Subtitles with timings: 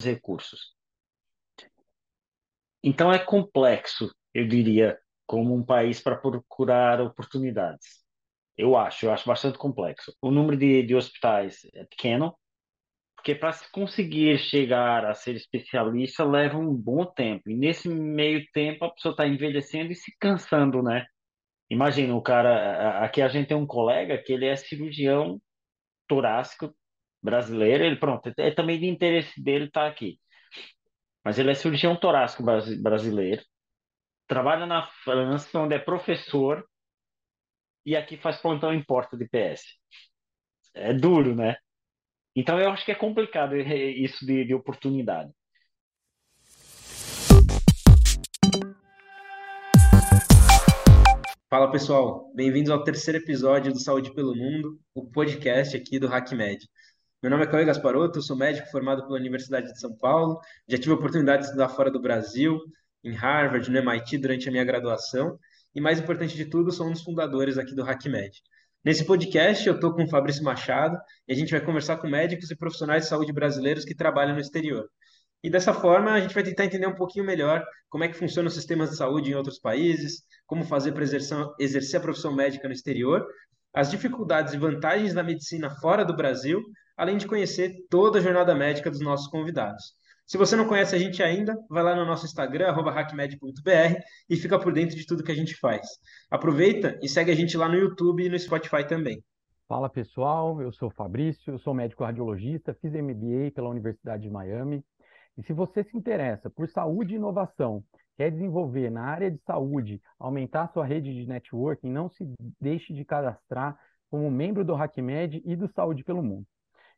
[0.00, 0.76] recursos.
[2.82, 8.02] Então é complexo, eu diria, como um país para procurar oportunidades.
[8.56, 10.12] Eu acho, eu acho bastante complexo.
[10.22, 12.36] O número de, de hospitais é pequeno,
[13.16, 17.50] porque para se conseguir chegar a ser especialista leva um bom tempo.
[17.50, 21.04] E nesse meio tempo a pessoa está envelhecendo e se cansando, né?
[21.70, 23.04] Imagina, o cara.
[23.04, 25.40] Aqui a gente tem um colega que ele é cirurgião
[26.08, 26.74] torácico
[27.22, 30.18] brasileiro, ele pronto, é também de interesse dele estar tá aqui.
[31.24, 33.42] Mas ele é cirurgião torácico brasileiro,
[34.26, 36.64] trabalha na França, onde é professor,
[37.84, 39.62] e aqui faz plantão em porta de PS.
[40.74, 41.56] É duro, né?
[42.36, 45.32] Então eu acho que é complicado isso de, de oportunidade.
[51.50, 56.68] Fala pessoal, bem-vindos ao terceiro episódio do Saúde pelo Mundo, o podcast aqui do HackMed.
[57.20, 60.92] Meu nome é Cauê Gasparotto, sou médico formado pela Universidade de São Paulo, já tive
[60.92, 62.60] a oportunidade de estudar fora do Brasil,
[63.02, 65.36] em Harvard, no MIT durante a minha graduação,
[65.74, 68.40] e mais importante de tudo, sou um dos fundadores aqui do HackMed.
[68.84, 72.52] Nesse podcast, eu estou com o Fabrício Machado e a gente vai conversar com médicos
[72.52, 74.88] e profissionais de saúde brasileiros que trabalham no exterior.
[75.42, 78.46] E dessa forma, a gente vai tentar entender um pouquinho melhor como é que funcionam
[78.46, 82.74] os sistemas de saúde em outros países, como fazer para exercer a profissão médica no
[82.74, 83.26] exterior,
[83.74, 86.62] as dificuldades e vantagens da medicina fora do Brasil,
[86.98, 89.94] além de conhecer toda a jornada médica dos nossos convidados.
[90.26, 94.58] Se você não conhece a gente ainda, vai lá no nosso Instagram, hackmed.br, e fica
[94.58, 95.86] por dentro de tudo que a gente faz.
[96.28, 99.22] Aproveita e segue a gente lá no YouTube e no Spotify também.
[99.68, 104.84] Fala pessoal, eu sou Fabrício, eu sou médico radiologista, fiz MBA pela Universidade de Miami
[105.38, 107.84] e se você se interessa por saúde e inovação,
[108.16, 112.28] quer desenvolver na área de saúde, aumentar sua rede de networking, não se
[112.60, 113.78] deixe de cadastrar
[114.10, 116.44] como membro do HackMed e do Saúde pelo Mundo.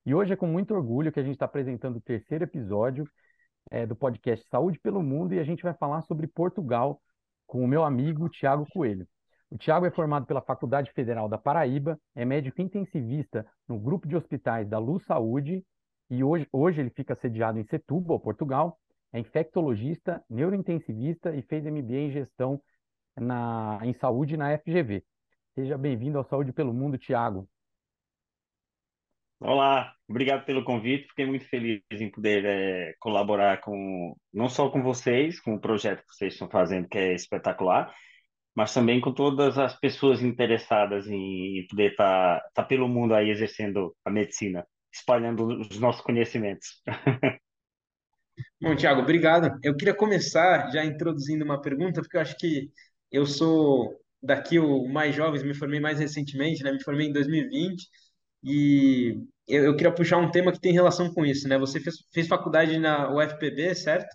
[0.06, 3.06] E hoje é com muito orgulho que a gente está apresentando o terceiro episódio
[3.70, 7.01] é, do podcast Saúde pelo Mundo e a gente vai falar sobre Portugal
[7.47, 9.06] com o meu amigo Tiago Coelho.
[9.51, 14.16] O Tiago é formado pela Faculdade Federal da Paraíba, é médico intensivista no grupo de
[14.16, 15.62] hospitais da Luz Saúde
[16.09, 18.78] e hoje, hoje ele fica sediado em Setúbal, Portugal,
[19.12, 22.62] é infectologista, neurointensivista e fez MBA em gestão
[23.17, 25.05] na, em saúde na FGV.
[25.55, 27.47] Seja bem-vindo ao Saúde pelo Mundo, Tiago.
[29.43, 31.09] Olá, obrigado pelo convite.
[31.09, 36.01] Fiquei muito feliz em poder é, colaborar com não só com vocês, com o projeto
[36.01, 37.91] que vocês estão fazendo, que é espetacular,
[38.55, 43.31] mas também com todas as pessoas interessadas em poder estar tá, tá pelo mundo aí
[43.31, 46.83] exercendo a medicina espalhando os nossos conhecimentos.
[48.61, 49.59] Bom, Tiago, obrigado.
[49.62, 52.71] Eu queria começar já introduzindo uma pergunta, porque eu acho que
[53.11, 56.73] eu sou daqui o mais jovem, me formei mais recentemente, né?
[56.73, 57.89] Me formei em 2020
[58.43, 59.19] e
[59.49, 61.59] eu, eu queria puxar um tema que tem relação com isso, né?
[61.59, 64.09] Você fez, fez faculdade na UFPB, certo?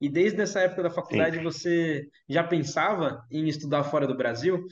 [0.00, 1.42] E desde essa época da faculdade Sim.
[1.42, 4.66] você já pensava em estudar fora do Brasil?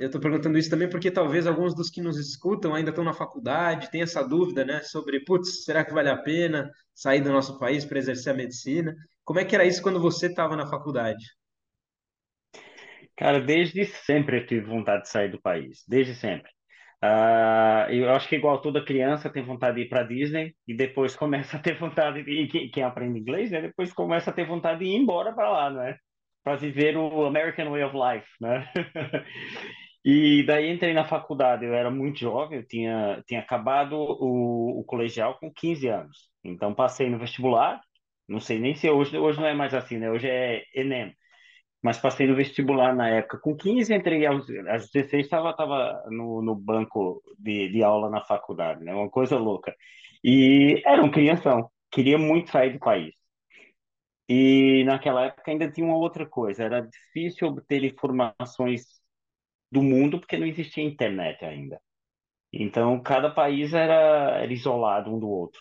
[0.00, 3.12] eu estou perguntando isso também porque talvez alguns dos que nos escutam ainda estão na
[3.12, 7.58] faculdade, tem essa dúvida, né, sobre, putz, será que vale a pena sair do nosso
[7.58, 8.96] país para exercer a medicina?
[9.22, 11.22] Como é que era isso quando você estava na faculdade?
[13.14, 16.50] Cara, desde sempre eu tive vontade de sair do país, desde sempre.
[17.02, 21.16] Uh, eu acho que igual toda criança tem vontade de ir para Disney e depois
[21.16, 23.62] começa a ter vontade de quem, quem aprende inglês, né?
[23.62, 25.96] Depois começa a ter vontade de ir embora para lá, né?
[26.44, 28.70] Para viver o American Way of Life, né?
[30.04, 34.84] E daí entrei na faculdade, eu era muito jovem, eu tinha, tinha acabado o, o
[34.84, 36.30] colegial com 15 anos.
[36.42, 37.80] Então passei no vestibular,
[38.28, 40.10] não sei nem se hoje, hoje não é mais assim, né?
[40.10, 41.14] Hoje é Enem.
[41.82, 46.42] Mas passei no vestibular na época com 15, entrei aos, aos 16, estava tava no,
[46.42, 48.94] no banco de, de aula na faculdade, né?
[48.94, 49.74] Uma coisa louca.
[50.22, 53.14] E era um crianção, queria muito sair do país.
[54.28, 58.84] E naquela época ainda tinha uma outra coisa, era difícil obter informações
[59.72, 61.80] do mundo porque não existia internet ainda.
[62.52, 65.60] Então, cada país era, era isolado um do outro.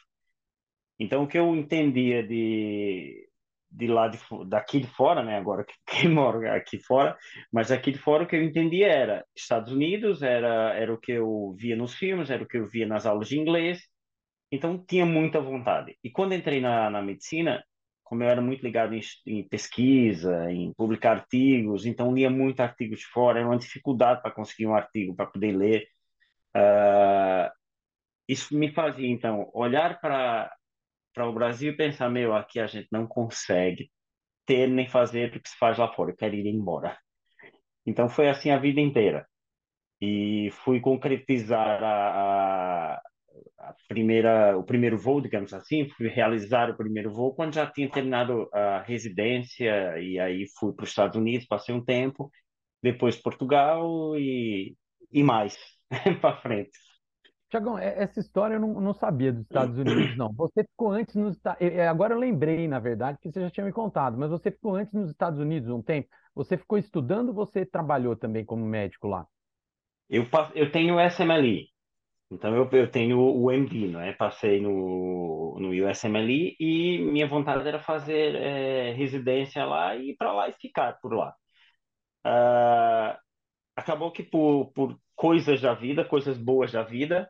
[0.99, 3.28] Então, o que eu entendia de,
[3.71, 5.37] de lá de, daqui de fora, né?
[5.37, 7.17] Agora que, que moro aqui fora,
[7.51, 11.13] mas aqui de fora o que eu entendia era Estados Unidos, era, era o que
[11.13, 13.81] eu via nos filmes, era o que eu via nas aulas de inglês.
[14.51, 15.95] Então, tinha muita vontade.
[16.03, 17.63] E quando entrei na, na medicina,
[18.03, 22.99] como eu era muito ligado em, em, pesquisa, em publicar artigos, então lia muito artigos
[23.01, 25.87] de fora, era uma dificuldade para conseguir um artigo, para poder ler.
[26.57, 27.51] Uh,
[28.27, 30.51] isso me fazia, então, olhar para
[31.19, 33.91] para o Brasil e pensar, meu, aqui a gente não consegue
[34.45, 36.97] ter nem fazer o que se faz lá fora, eu quero ir embora.
[37.85, 39.27] Então foi assim a vida inteira.
[40.01, 43.01] E fui concretizar a, a
[43.57, 47.89] a primeira, o primeiro voo, digamos assim, fui realizar o primeiro voo quando já tinha
[47.89, 52.31] terminado a residência e aí fui para os Estados Unidos, passei um tempo,
[52.81, 54.75] depois Portugal e,
[55.11, 55.57] e mais
[56.21, 56.71] para frente.
[57.49, 60.31] Tiagão, essa história eu não, não, sabia dos Estados Unidos, não.
[60.33, 61.59] Você ficou antes nos Estados
[61.89, 64.93] Agora eu lembrei, na verdade, que você já tinha me contado, mas você ficou antes
[64.93, 66.07] nos Estados Unidos um tempo?
[66.35, 69.25] Você ficou estudando você trabalhou também como médico lá?
[70.07, 71.69] Eu, eu tenho SMLI,
[72.31, 74.13] então eu, eu tenho o MD, não é?
[74.13, 80.31] Passei no, no USMLE e minha vontade era fazer é, residência lá e ir para
[80.31, 81.33] lá e ficar por lá.
[82.25, 83.17] Uh,
[83.75, 87.29] acabou que por, por coisas da vida, coisas boas da vida,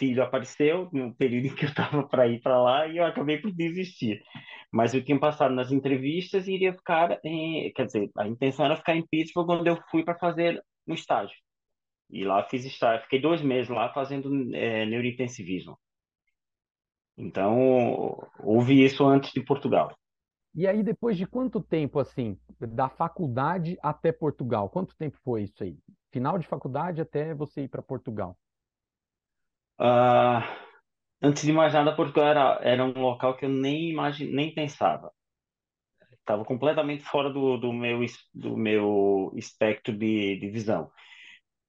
[0.00, 3.36] filho apareceu no período em que eu estava para ir para lá e eu acabei
[3.36, 4.22] por desistir.
[4.72, 8.76] Mas eu tinha passado nas entrevistas e iria ficar, em, quer dizer, a intenção era
[8.76, 11.36] ficar em Pittsburgh quando eu fui para fazer um estágio.
[12.08, 15.78] E lá fiz estágio, fiquei dois meses lá fazendo é, neurointensivismo.
[17.16, 19.94] Então, houve isso antes de Portugal.
[20.54, 24.70] E aí, depois de quanto tempo, assim, da faculdade até Portugal?
[24.70, 25.78] Quanto tempo foi isso aí?
[26.10, 28.36] Final de faculdade até você ir para Portugal?
[29.80, 30.44] Uh,
[31.22, 35.10] antes de mais nada, Portugal era, era um local que eu nem imagine, nem pensava.
[36.12, 38.00] Estava completamente fora do, do, meu,
[38.34, 40.90] do meu espectro de, de visão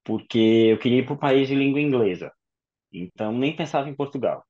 [0.04, 2.32] porque eu queria ir para o país de língua inglesa.
[2.92, 4.44] Então, nem pensava em Portugal.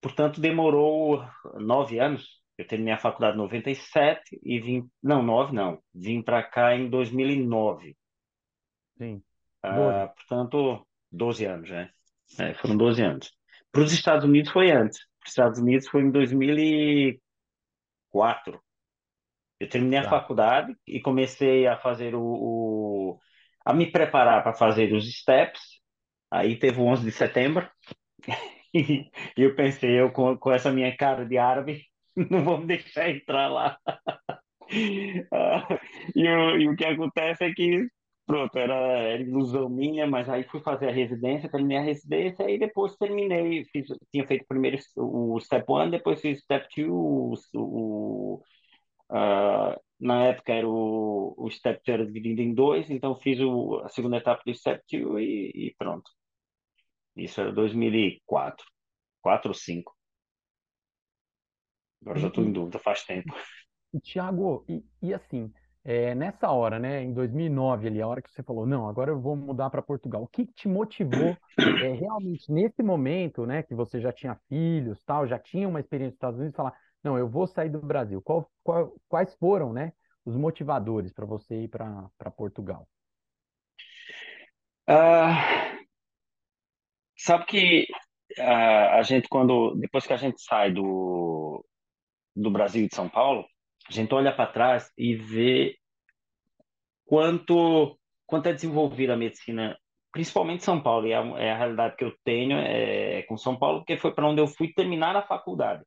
[0.00, 1.24] Portanto, demorou
[1.54, 2.40] nove anos.
[2.56, 4.90] Eu terminei a faculdade em 97 e vim.
[5.02, 5.82] Não, nove não.
[5.94, 7.96] Vim para cá em 2009.
[8.98, 9.22] Sim.
[9.62, 11.90] Ah, portanto, 12 anos, né?
[12.38, 13.32] É, foram 12 anos.
[13.70, 14.98] Para os Estados Unidos foi antes.
[15.20, 18.60] Para os Estados Unidos foi em 2004.
[19.60, 20.06] Eu terminei tá.
[20.06, 23.18] a faculdade e comecei a fazer o, o
[23.64, 25.80] a me preparar para fazer os steps.
[26.30, 27.68] Aí teve o 11 de setembro
[28.74, 31.86] e eu pensei, eu com, com essa minha cara de árabe,
[32.30, 33.78] não vou me deixar entrar lá.
[34.70, 37.86] e, o, e, o que acontece é que,
[38.26, 42.58] pronto, era, era, ilusão minha, mas aí fui fazer a residência, terminei a residência e
[42.58, 46.88] depois terminei, fiz, tinha feito primeiro o step 1, depois fiz step 2,
[47.54, 48.42] o, o
[49.10, 53.80] uh, na época era o, o Step 2 era dividido em dois, então fiz o,
[53.84, 56.10] a segunda etapa do Step 2 e, e pronto.
[57.16, 58.66] Isso era 2004,
[59.20, 59.96] 4 ou 5.
[62.00, 63.32] Agora já estou em dúvida, faz tempo.
[64.02, 65.52] Tiago, e, e assim,
[65.84, 69.20] é, nessa hora, né, em 2009 ali, a hora que você falou, não, agora eu
[69.20, 74.00] vou mudar para Portugal, o que te motivou é, realmente nesse momento, né, que você
[74.00, 77.48] já tinha filhos, tal, já tinha uma experiência nos Estados Unidos, falar, não, eu vou
[77.48, 78.22] sair do Brasil.
[78.22, 79.92] Qual, qual, quais foram, né,
[80.24, 82.86] os motivadores para você ir para Portugal?
[84.88, 85.82] Uh,
[87.16, 87.86] sabe que
[88.38, 91.64] uh, a gente, quando depois que a gente sai do,
[92.36, 93.44] do Brasil e de São Paulo,
[93.92, 95.76] a gente olha para trás e vê
[97.04, 99.78] quanto, quanto é desenvolvida a medicina,
[100.10, 103.36] principalmente São Paulo, e é a, é a realidade que eu tenho é, é com
[103.36, 105.82] São Paulo, porque foi para onde eu fui terminar a faculdade.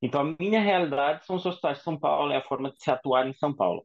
[0.00, 2.90] Então, a minha realidade são os hospitais de São Paulo, é a forma de se
[2.90, 3.84] atuar em São Paulo.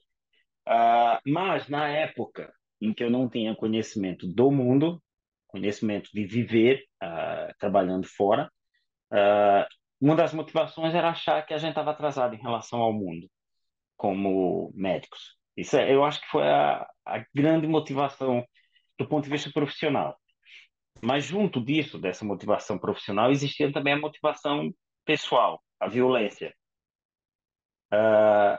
[0.68, 2.52] Uh, mas, na época
[2.82, 5.02] em que eu não tinha conhecimento do mundo,
[5.48, 8.52] conhecimento de viver uh, trabalhando fora,
[9.12, 9.66] uh,
[10.00, 13.28] uma das motivações era achar que a gente estava atrasado em relação ao mundo,
[13.98, 15.36] como médicos.
[15.56, 18.46] Isso é, eu acho que foi a, a grande motivação
[18.98, 20.18] do ponto de vista profissional.
[21.04, 24.72] Mas junto disso, dessa motivação profissional, existia também a motivação
[25.06, 26.54] pessoal a violência.
[27.94, 28.58] Uh,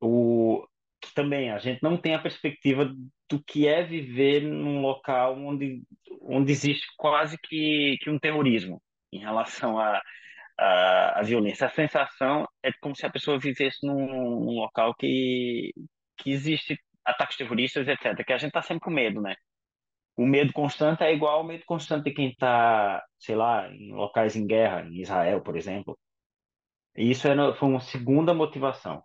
[0.00, 0.68] o,
[1.14, 2.94] também a gente não tem a perspectiva
[3.28, 5.82] do que é viver num local onde,
[6.22, 8.82] onde existe quase que, que um terrorismo
[9.12, 10.00] em relação a,
[10.60, 11.66] a, violência.
[11.66, 14.06] A sensação é como se a pessoa vivesse num,
[14.44, 15.72] num local que,
[16.18, 18.24] que existe ataques terroristas, etc.
[18.24, 19.34] Que a gente está sempre com medo, né?
[20.16, 24.36] O medo constante é igual ao medo constante de quem está, sei lá, em locais
[24.36, 25.98] em guerra, em Israel, por exemplo.
[26.96, 29.02] Isso era, foi uma segunda motivação.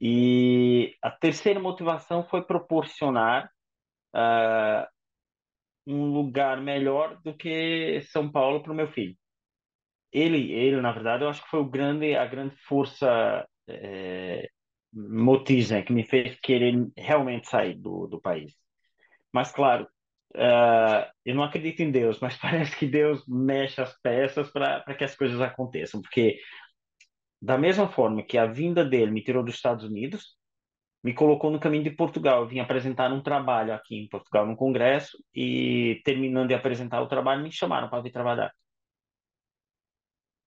[0.00, 3.50] E a terceira motivação foi proporcionar
[4.14, 4.86] uh,
[5.86, 9.16] um lugar melhor do que São Paulo para o meu filho.
[10.12, 14.48] Ele, ele, na verdade, eu acho que foi o grande, a grande força é,
[14.92, 18.52] motriz né, que me fez querer realmente sair do, do país.
[19.32, 19.86] Mas, claro,
[20.34, 25.04] uh, eu não acredito em Deus, mas parece que Deus mexe as peças para que
[25.04, 26.38] as coisas aconteçam, porque
[27.40, 30.36] da mesma forma que a vinda dele me tirou dos Estados Unidos,
[31.02, 32.42] me colocou no caminho de Portugal.
[32.42, 37.08] Eu vim apresentar um trabalho aqui em Portugal, num congresso, e terminando de apresentar o
[37.08, 38.52] trabalho, me chamaram para vir trabalhar.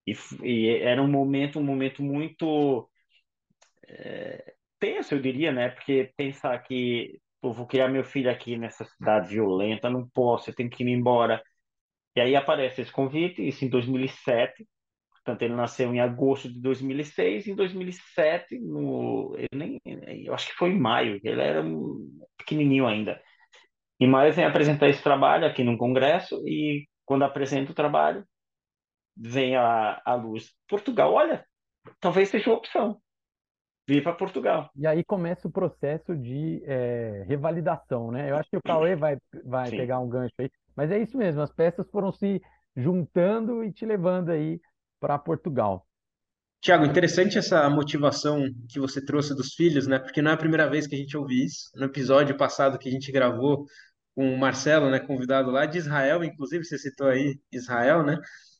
[0.06, 2.90] E, e era um momento, um momento muito
[3.88, 5.70] é, tenso, eu diria, né?
[5.70, 10.56] Porque pensar que pô, vou criar meu filho aqui nessa cidade violenta, não posso, eu
[10.56, 11.42] tenho que ir embora.
[12.16, 14.66] E aí aparece esse convite, isso em 2007.
[15.12, 17.48] Portanto, ele nasceu em agosto de 2006.
[17.48, 19.82] Em 2007, no, eu, nem,
[20.24, 22.08] eu acho que foi em maio, ele era um
[22.38, 23.22] pequenininho ainda.
[24.00, 28.26] Em maio, vem apresentar esse trabalho aqui num congresso e quando apresenta o trabalho,
[29.16, 30.54] vem à, à luz.
[30.68, 31.46] Portugal, olha,
[32.00, 33.00] talvez seja uma opção.
[33.88, 34.70] Vir para Portugal.
[34.76, 38.32] E aí começa o processo de é, revalidação, né?
[38.32, 40.50] Eu acho que o Cauê vai, vai pegar um gancho aí.
[40.76, 42.42] Mas é isso mesmo, as peças foram se
[42.76, 44.60] juntando e te levando aí
[45.00, 45.86] para Portugal.
[46.60, 50.00] Tiago, interessante essa motivação que você trouxe dos filhos, né?
[50.00, 51.70] Porque não é a primeira vez que a gente ouve isso.
[51.76, 53.68] No episódio passado que a gente gravou
[54.16, 58.18] com o Marcelo, né, convidado lá de Israel, inclusive você citou aí Israel, né?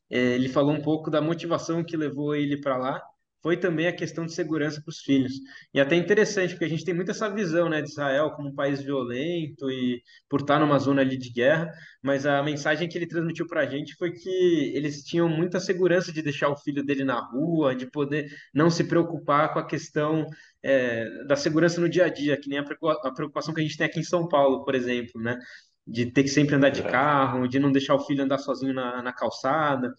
[0.10, 3.02] É, ele falou um pouco da motivação que levou ele para lá
[3.46, 5.34] foi também a questão de segurança para os filhos.
[5.72, 8.56] E até interessante, porque a gente tem muito essa visão né, de Israel como um
[8.56, 11.72] país violento e por estar numa zona ali de guerra,
[12.02, 16.12] mas a mensagem que ele transmitiu para a gente foi que eles tinham muita segurança
[16.12, 20.26] de deixar o filho dele na rua, de poder não se preocupar com a questão
[20.64, 23.86] é, da segurança no dia a dia, que nem a preocupação que a gente tem
[23.86, 25.38] aqui em São Paulo, por exemplo, né?
[25.88, 29.02] De ter que sempre andar de carro, de não deixar o filho andar sozinho na,
[29.04, 29.94] na calçada.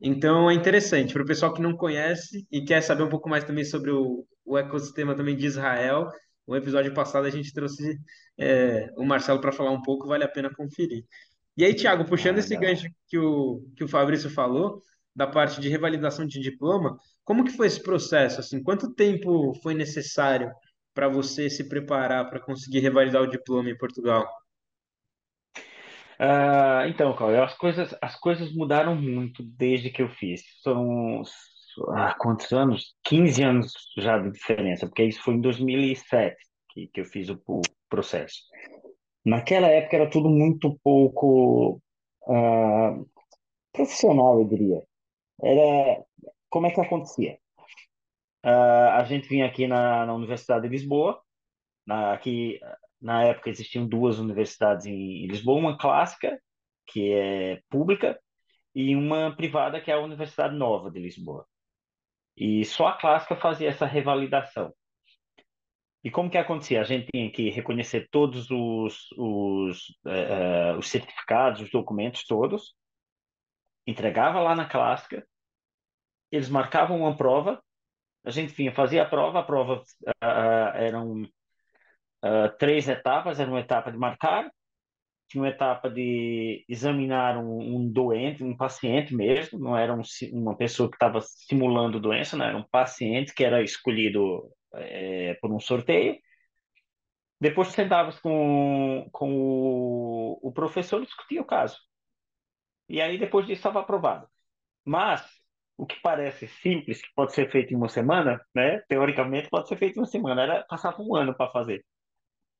[0.00, 3.44] Então é interessante para o pessoal que não conhece e quer saber um pouco mais
[3.44, 6.08] também sobre o, o ecossistema também de Israel.
[6.46, 7.98] O episódio passado a gente trouxe
[8.38, 11.04] é, o Marcelo para falar um pouco, vale a pena conferir.
[11.56, 12.70] E aí, Thiago, puxando Ah, esse legal.
[12.70, 14.82] gancho que o, que o Fabrício falou,
[15.14, 18.40] da parte de revalidação de diploma, como que foi esse processo?
[18.40, 20.52] Assim, quanto tempo foi necessário
[20.94, 24.26] para você se preparar para conseguir revalidar o diploma em Portugal?
[26.18, 30.42] Ah, então, Cláudio, as coisas, as coisas mudaram muito desde que eu fiz.
[30.62, 31.22] São,
[31.94, 32.94] ah, quantos anos?
[33.04, 36.36] 15 anos já de diferença, porque isso foi em 2007
[36.70, 38.42] que, que eu fiz o, o processo.
[39.24, 41.80] Naquela época era tudo muito pouco
[42.28, 42.96] ah,
[43.72, 44.82] profissional, eu diria.
[45.42, 46.04] Era,
[46.48, 47.38] como é que acontecia?
[48.42, 51.20] Ah, a gente vinha aqui na, na Universidade de Lisboa,
[51.86, 52.60] na, aqui,
[53.00, 56.40] na época existiam duas universidades em, Lisboa, uma clássica,
[56.86, 58.18] que é pública,
[58.74, 61.46] e uma privada, que é a Universidade Nova de Lisboa.
[62.36, 64.72] E só a clássica fazia essa revalidação.
[66.04, 66.80] E como que acontecia?
[66.80, 72.74] A gente tinha que reconhecer todos os, os, eh, eh, os certificados, os documentos todos,
[73.86, 75.26] entregava lá na clássica,
[76.30, 77.62] eles marcavam uma prova,
[78.24, 79.82] a gente vinha, fazia a prova, a prova
[80.20, 81.28] ah, ah, eram
[82.26, 84.50] ah, três etapas, era uma etapa de marcar,
[85.28, 90.02] tinha uma etapa de examinar um, um doente, um paciente mesmo, não era um,
[90.32, 95.52] uma pessoa que estava simulando doença, não era um paciente que era escolhido é, por
[95.52, 96.16] um sorteio.
[97.40, 101.76] Depois sentava com, com o, o professor e discutia o caso.
[102.88, 104.28] E aí depois disso estava aprovado.
[104.84, 105.22] Mas
[105.76, 108.80] o que parece simples, que pode ser feito em uma semana, né?
[108.88, 111.84] Teoricamente pode ser feito em uma semana, era passava um ano para fazer,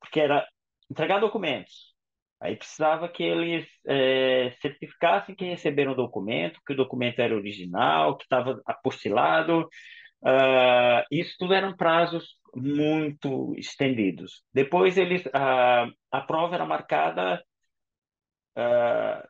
[0.00, 0.46] porque era
[0.90, 1.96] entregar documentos,
[2.40, 8.16] Aí precisava que eles é, certificassem que receberam o documento, que o documento era original,
[8.16, 9.68] que estava apostilado.
[10.22, 14.42] Uh, isso tudo eram prazos muito estendidos.
[14.52, 17.42] Depois eles, uh, a prova era marcada
[18.58, 19.28] uh,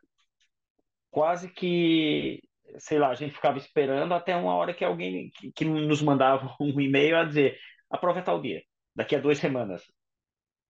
[1.09, 2.41] quase que,
[2.77, 6.55] sei lá, a gente ficava esperando até uma hora que alguém que, que nos mandava
[6.59, 7.57] um e-mail a dizer
[7.89, 8.61] a prova é tal dia,
[8.95, 9.83] daqui a duas semanas.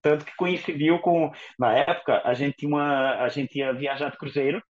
[0.02, 4.62] Tanto que coincidiu com, na época, a gente, uma, a gente ia viajar de cruzeiro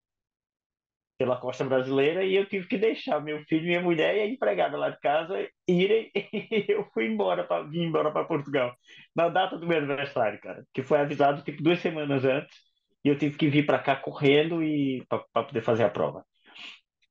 [1.19, 4.79] pela costa brasileira e eu tive que deixar meu filho, minha mulher e a empregada
[4.79, 8.75] lá de casa irem e eu fui embora para vir embora para Portugal
[9.15, 12.57] na data do meu aniversário, cara, que foi avisado tipo duas semanas antes
[13.05, 16.25] e eu tive que vir para cá correndo e para poder fazer a prova.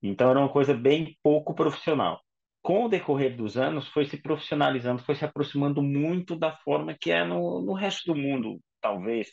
[0.02, 2.22] Então era uma coisa bem pouco profissional
[2.68, 7.10] com o decorrer dos anos, foi se profissionalizando, foi se aproximando muito da forma que
[7.10, 9.30] é no, no resto do mundo, talvez,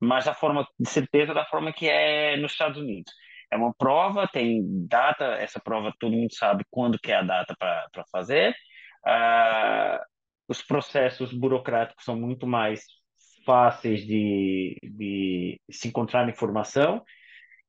[0.00, 3.12] mas da forma, de certeza, da forma que é nos Estados Unidos.
[3.52, 7.54] É uma prova, tem data, essa prova todo mundo sabe quando que é a data
[7.58, 8.54] para fazer.
[9.04, 10.02] Ah,
[10.48, 12.82] os processos burocráticos são muito mais
[13.44, 17.04] fáceis de, de se encontrar informação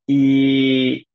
[0.08, 1.06] e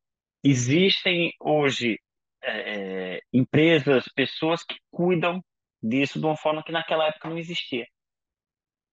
[0.44, 1.98] existem hoje
[2.42, 5.42] é, é, empresas, pessoas que cuidam
[5.82, 7.86] disso de uma forma que naquela época não existia.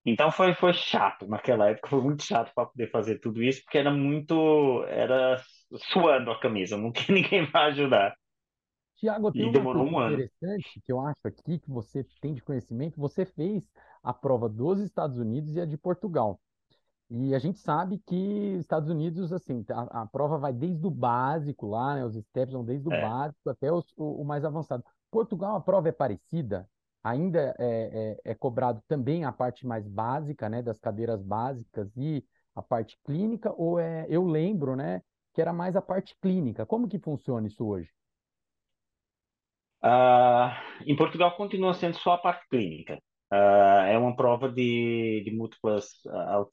[0.05, 3.77] Então foi, foi chato naquela época, foi muito chato para poder fazer tudo isso, porque
[3.77, 5.41] era muito, era
[5.91, 8.13] suando a camisa, não tinha ninguém para ajudar.
[8.97, 10.23] Tiago, tem E uma demorou coisa um ano.
[10.23, 12.99] interessante que eu acho aqui que você tem de conhecimento.
[12.99, 13.63] Você fez
[14.03, 16.39] a prova dos Estados Unidos e a de Portugal.
[17.15, 18.15] E a gente sabe que
[18.57, 22.05] Estados Unidos, assim, a, a prova vai desde o básico lá, né?
[22.05, 22.99] Os steps vão desde o É.
[23.01, 24.83] básico até os- o, o mais avançado.
[25.11, 26.67] Portugal, a prova é parecida?
[27.03, 30.61] Ainda é, é, é cobrado também a parte mais básica, né?
[30.63, 33.53] Das cadeiras básicas e a parte clínica?
[33.57, 35.01] Ou é, eu lembro, né?
[35.33, 36.65] Que era mais a parte clínica.
[36.65, 37.91] Como que funciona isso hoje?
[39.81, 42.99] Ah, em Portugal continua sendo só a parte clínica.
[43.35, 45.87] Ah, é uma prova de, de múltiplas,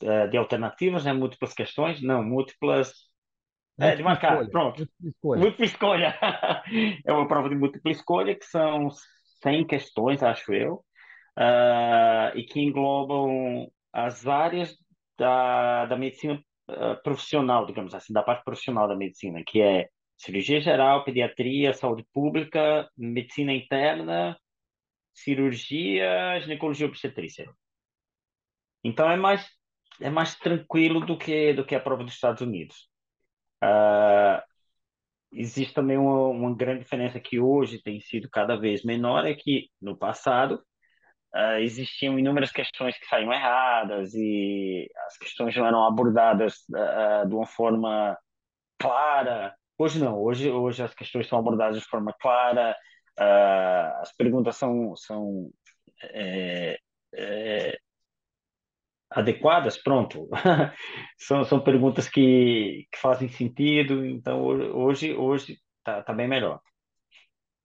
[0.03, 1.13] eh, de alternativas, né?
[1.13, 2.01] Múltiplas questões?
[2.01, 2.95] Não, múltlas.
[3.79, 4.51] É, de Múltipla marcar, escolha.
[4.51, 4.79] pronto.
[4.79, 5.41] Múltipla escolha.
[5.41, 6.19] Múltipla escolha.
[7.07, 8.89] É uma prova de múltipla escolha que são
[9.43, 10.83] 100 questões, acho eu,
[11.37, 14.75] ah, e que englobam as áreas
[15.19, 16.43] da, da medicina
[17.03, 22.89] profissional, digamos assim, da parte profissional da medicina, que é cirurgia geral, pediatria, saúde pública,
[22.97, 24.37] medicina interna,
[25.23, 27.49] cirurgia, ginecologia obstetrícia.
[28.85, 29.47] Então é mais
[30.01, 32.89] é mais tranquilo do que do que a prova dos Estados Unidos.
[33.63, 34.45] Ah,
[35.33, 39.69] existe também uma, uma grande diferença que hoje tem sido cada vez menor, é que
[39.81, 40.63] no passado
[41.35, 47.35] ah, existiam inúmeras questões que saíam erradas e as questões não eram abordadas ah, de
[47.35, 48.17] uma forma
[48.79, 49.55] clara.
[49.79, 52.77] Hoje não, hoje, hoje as questões são abordadas de forma clara,
[53.21, 55.51] ah, as perguntas são, são
[56.03, 56.79] é,
[57.15, 57.79] é,
[59.11, 60.29] adequadas, pronto.
[61.19, 66.61] São, são perguntas que, que fazem sentido, então hoje, hoje tá, tá bem melhor.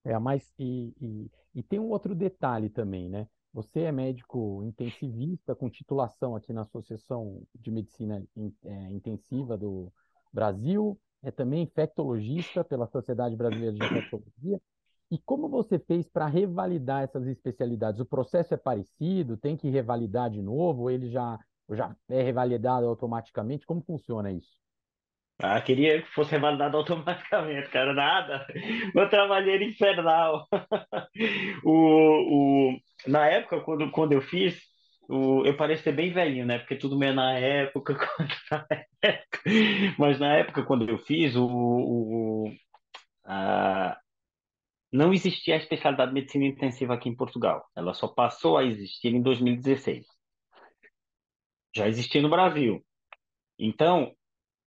[0.03, 3.27] É a mais e, e, e tem um outro detalhe também, né?
[3.53, 9.91] Você é médico intensivista com titulação aqui na Associação de Medicina In- é, Intensiva do
[10.33, 14.59] Brasil, é também infectologista pela Sociedade Brasileira de Infectologia.
[15.15, 18.01] E como você fez para revalidar essas especialidades?
[18.01, 19.37] O processo é parecido?
[19.37, 20.81] Tem que revalidar de novo?
[20.81, 21.39] Ou ele já,
[21.71, 23.65] já é revalidado automaticamente?
[23.65, 24.51] Como funciona isso?
[25.41, 28.45] Ah, queria que fosse revalidado automaticamente, cara, nada.
[28.93, 30.45] Meu trabalheiro infernal.
[31.63, 34.59] O, o, na época, quando, quando eu fiz,
[35.09, 36.59] o, eu pareço ser bem velhinho, né?
[36.59, 37.93] Porque tudo meio na época,
[38.51, 38.65] na
[39.01, 39.39] época.
[39.97, 42.51] Mas na época, quando eu fiz, o, o,
[43.25, 43.97] a,
[44.91, 47.65] não existia a especialidade de medicina intensiva aqui em Portugal.
[47.75, 50.05] Ela só passou a existir em 2016.
[51.75, 52.85] Já existia no Brasil.
[53.59, 54.15] Então,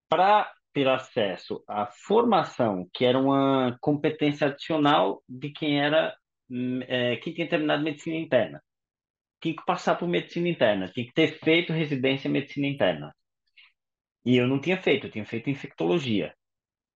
[0.08, 6.14] para ter acesso à formação, que era uma competência adicional de quem era,
[6.86, 8.62] é, quem tinha terminado medicina interna.
[9.40, 13.14] Tinha que passar por medicina interna, tinha que ter feito residência em medicina interna.
[14.24, 16.34] E eu não tinha feito, eu tinha feito infectologia.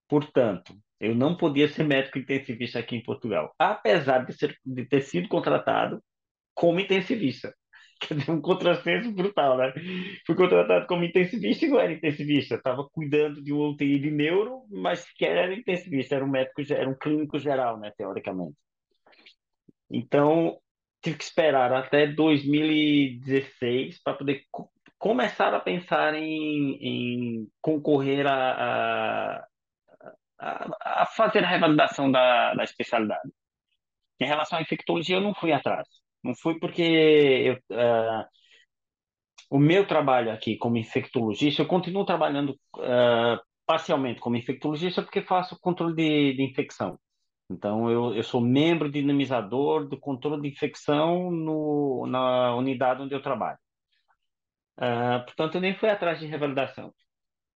[0.07, 5.01] Portanto, eu não podia ser médico intensivista aqui em Portugal, apesar de, ser, de ter
[5.01, 6.01] sido contratado
[6.55, 7.53] como intensivista.
[8.01, 9.73] Quer dizer, um contrassenso brutal, né?
[10.25, 12.55] Fui contratado como intensivista e não era intensivista.
[12.55, 16.89] Estava cuidando de uma UTI de neuro, mas sequer era intensivista, era um médico, era
[16.89, 18.55] um clínico geral, né, teoricamente.
[19.89, 20.57] Então,
[21.01, 29.37] tive que esperar até 2016 para poder co- começar a pensar em, em concorrer a,
[29.39, 29.47] a,
[30.81, 33.29] a, fazer a revalidação da, da especialidade.
[34.19, 35.87] Em relação à infectologia, eu não fui atrás.
[36.23, 38.27] Não fui porque eu, ah,
[39.49, 45.59] o meu trabalho aqui como infectologista, eu continuo trabalhando ah, parcialmente como infectologista porque faço
[45.59, 46.99] controle de, de infecção.
[47.49, 53.21] Então, eu, eu sou membro dinamizador do controle de infecção no, na unidade onde eu
[53.21, 53.59] trabalho.
[54.77, 56.93] Ah, portanto, eu nem fui atrás de revalidação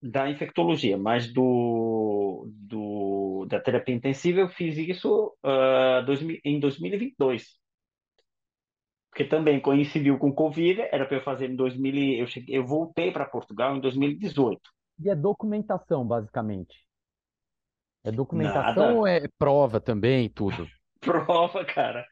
[0.02, 7.58] da infectologia, mas do, do, da terapia intensiva eu fiz isso ah, dois em 2022.
[9.10, 12.58] Porque também coincidiu com o Covid, era para eu fazer em 2000, e- eu cheguei,
[12.58, 14.70] eu voltei para Portugal em 2018.
[15.00, 16.86] E é documentação, basicamente.
[18.04, 20.68] É documentação Nada, ou é prova também, tudo?
[21.00, 22.06] prova, cara,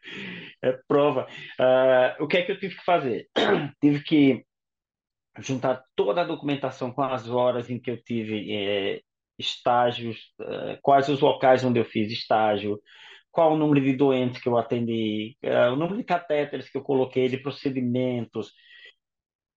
[0.61, 1.27] é prova.
[1.59, 3.27] Ah, o que é que eu tive que fazer?
[3.81, 4.45] Tive que
[5.39, 9.01] juntar toda a documentação com as horas em que eu tive eh,
[9.37, 12.79] estágios, eh, quais os locais onde eu fiz estágio,
[13.31, 16.83] qual o número de doentes que eu atendi, eh, o número de catéteres que eu
[16.83, 18.53] coloquei, de procedimentos.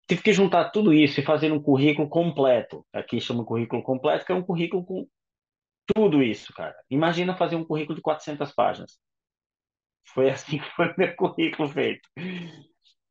[0.08, 2.84] Tive que juntar tudo isso e fazer um currículo completo.
[2.92, 5.06] Aqui chama currículo completo, que é um currículo com
[5.94, 6.74] tudo isso, cara.
[6.90, 8.98] Imagina fazer um currículo de 400 páginas.
[10.06, 12.08] Foi assim que foi meu currículo feito.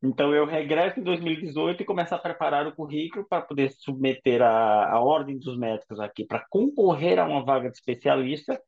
[0.02, 4.92] Então, eu regresso em 2018 e começo a preparar o currículo para poder submeter a,
[4.92, 8.60] a ordem dos médicos aqui para concorrer a uma vaga de especialista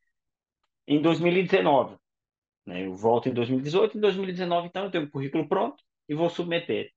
[0.87, 1.97] em 2019.
[2.67, 2.87] Né?
[2.87, 6.91] Eu volto em 2018, em 2019, então, eu tenho um currículo pronto e vou submeter.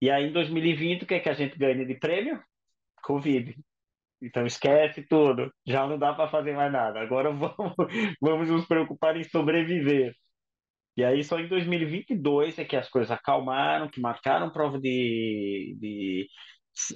[0.00, 2.42] E aí, em 2020, o que é que a gente ganha de prêmio?
[3.02, 3.56] Covid.
[4.20, 7.00] Então esquece tudo, já não dá para fazer mais nada.
[7.00, 7.74] Agora vamos,
[8.20, 10.14] vamos nos preocupar em sobreviver.
[10.96, 16.28] E aí só em 2022 é que as coisas acalmaram, que marcaram prova de, de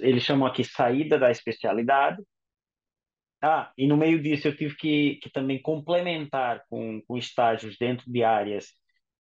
[0.01, 2.21] eles chamam aqui saída da especialidade.
[3.43, 8.11] Ah, e no meio disso eu tive que, que também complementar com, com estágios dentro
[8.11, 8.67] de áreas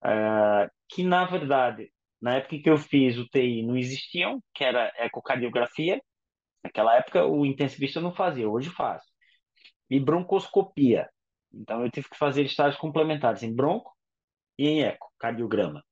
[0.04, 1.90] uh, que, na verdade,
[2.20, 6.02] na época que eu fiz o TI não existiam, que era ecocardiografia.
[6.64, 9.02] Naquela época o intensivista não fazia, hoje faz.
[9.90, 11.08] E broncoscopia.
[11.52, 13.92] Então eu tive que fazer estágios complementares em bronco
[14.60, 15.82] e em ecocardiograma.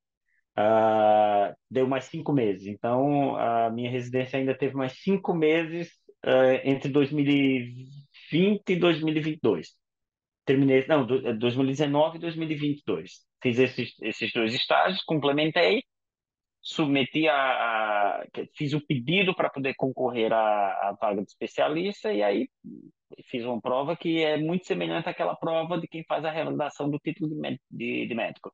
[0.57, 2.67] Uh, deu mais cinco meses.
[2.67, 5.89] Então, a minha residência ainda teve mais cinco meses
[6.25, 9.69] uh, entre 2020 e 2022.
[10.45, 13.11] Terminei, não, 2019 e 2022.
[13.41, 15.83] Fiz esses, esses dois estágios, complementei,
[16.69, 22.21] submeti a, a fiz o pedido para poder concorrer à, à vaga de especialista e
[22.21, 22.49] aí
[23.25, 26.99] fiz uma prova que é muito semelhante àquela prova de quem faz a revalidação do
[26.99, 28.53] título de, de, de médico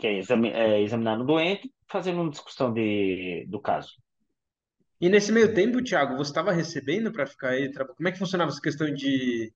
[0.00, 3.90] que é, exami é examinar o doente, fazendo uma discussão de, do caso.
[5.00, 7.72] E nesse meio tempo, Thiago, você estava recebendo para ficar aí?
[7.72, 9.52] Como é que funcionava essa questão de,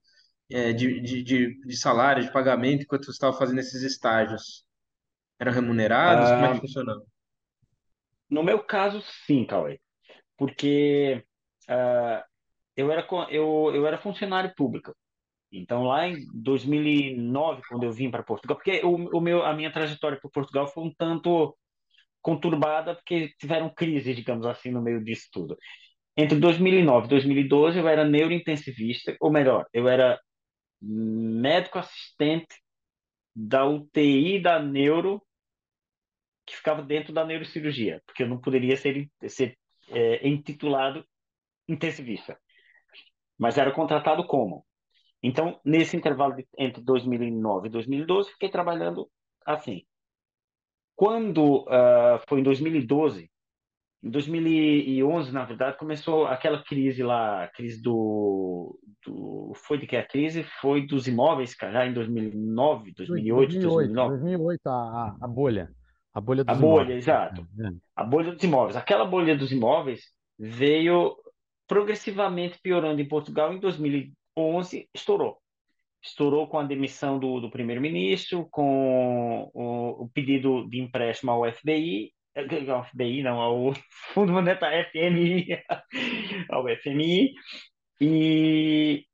[0.51, 4.65] é, de, de, de, de, salário, de pagamento, enquanto você estava fazendo esses estágios?
[5.39, 6.31] Eram remunerados?
[6.31, 7.14] Como é que ah, funcionava?
[8.31, 9.81] No meu caso, sim, Cauê.
[10.37, 11.25] Porque
[11.69, 12.25] uh,
[12.77, 14.95] eu, era, eu, eu era funcionário público.
[15.53, 19.73] Então, lá em 2009, quando eu vim para Portugal, porque o, o, meu, a minha
[19.73, 21.57] trajetória para Portugal foi um tanto
[22.23, 25.57] conturbada, porque tiveram crises, digamos assim, no meio disso tudo.
[26.17, 30.21] Entre 2009 e 2012, eu era neurointensivista, ou melhor, eu era
[30.81, 32.57] médico assistente
[33.35, 35.23] da UTI da neuro,
[36.47, 39.57] que ficava dentro da neurocirurgia, porque eu não poderia ser, ser
[39.89, 41.05] é, intitulado
[41.69, 42.39] intensivista.
[43.39, 44.65] Mas era contratado como
[45.25, 49.09] então, nesse intervalo de, entre 2009 e 2012, fiquei trabalhando
[49.47, 49.83] assim.
[50.95, 53.31] Quando uh, foi em 2012,
[54.03, 60.07] em 2011, na verdade, começou aquela crise lá, crise do, do foi de que a
[60.07, 64.09] crise foi dos imóveis, já em 2009, 2008, 2008 2009.
[64.19, 65.71] 2008 a, a bolha,
[66.15, 66.99] a bolha dos a bolha, imóveis.
[66.99, 67.71] exato, é.
[67.97, 68.77] a bolha dos imóveis.
[68.77, 70.05] Aquela bolha dos imóveis
[70.39, 71.17] veio
[71.67, 75.39] progressivamente piorando em Portugal em 2000 11 estourou.
[76.03, 82.13] Estourou com a demissão do, do primeiro-ministro, com o, o, pedido de empréstimo ao FBI,
[82.69, 83.73] ao FBI não, ao
[84.13, 85.47] Fundo Monetário FMI,
[86.51, 87.33] ao FMI,
[88.01, 89.07] e,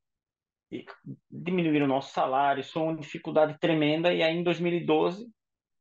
[0.71, 0.85] e
[1.29, 5.25] diminuíram o nosso salário, isso foi uma dificuldade tremenda, e aí em 2012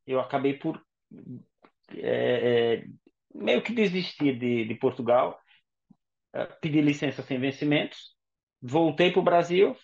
[0.06, 0.80] eu acabei por
[1.94, 2.85] é, é,
[3.35, 5.38] meio que desistir de, de Portugal,
[6.33, 8.14] é, pedir licença sem vencimentos,
[8.62, 9.77] voltei para o Brasil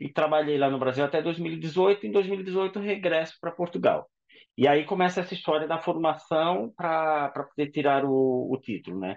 [0.00, 2.06] e trabalhei lá no Brasil até 2018.
[2.06, 4.08] Em 2018, regresso para Portugal.
[4.56, 9.16] E aí começa essa história da formação para poder tirar o, o título, né?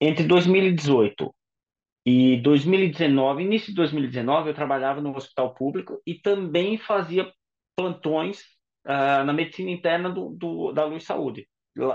[0.00, 1.34] Entre 2018
[2.06, 7.30] e 2019, início de 2019, eu trabalhava no hospital público e também fazia
[7.76, 11.48] plantões uh, na medicina interna do, do, da Luz Saúde,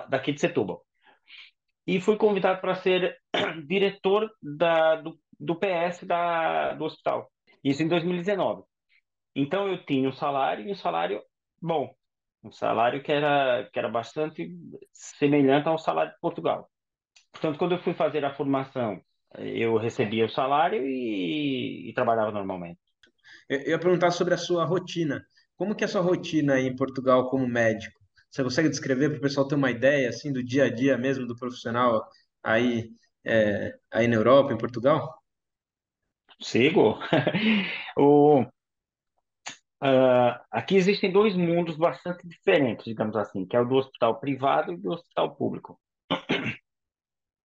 [0.10, 0.84] daqui de Setúbal.
[1.86, 3.17] E fui convidado para ser
[3.67, 7.32] diretor da, do do PS da, do hospital.
[7.63, 8.63] Isso em 2019.
[9.36, 11.22] Então eu tinha um salário e um salário
[11.62, 11.93] bom,
[12.43, 14.56] um salário que era, que era bastante
[14.91, 16.69] semelhante ao salário de Portugal.
[17.32, 19.02] Portanto, quando eu fui fazer a formação,
[19.38, 22.80] eu recebia o salário e, e trabalhava normalmente.
[23.50, 25.26] Eu ia perguntar sobre a sua rotina.
[25.58, 28.00] Como que é a sua rotina aí em Portugal como médico?
[28.30, 31.28] Você consegue descrever para o pessoal ter uma ideia assim do dia a dia mesmo
[31.28, 32.08] do profissional
[32.44, 32.89] aí,
[33.24, 35.13] é, aí na Europa, em Portugal?
[36.42, 37.00] Sigo.
[37.98, 44.20] o, uh, aqui existem dois mundos bastante diferentes, digamos assim, que é o do hospital
[44.20, 45.80] privado e do hospital público.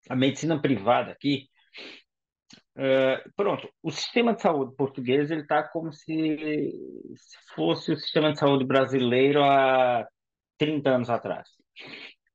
[0.08, 1.48] A medicina privada aqui,
[2.78, 6.06] uh, pronto, o sistema de saúde português ele está como se,
[7.16, 10.06] se fosse o sistema de saúde brasileiro há
[10.58, 11.48] 30 anos atrás.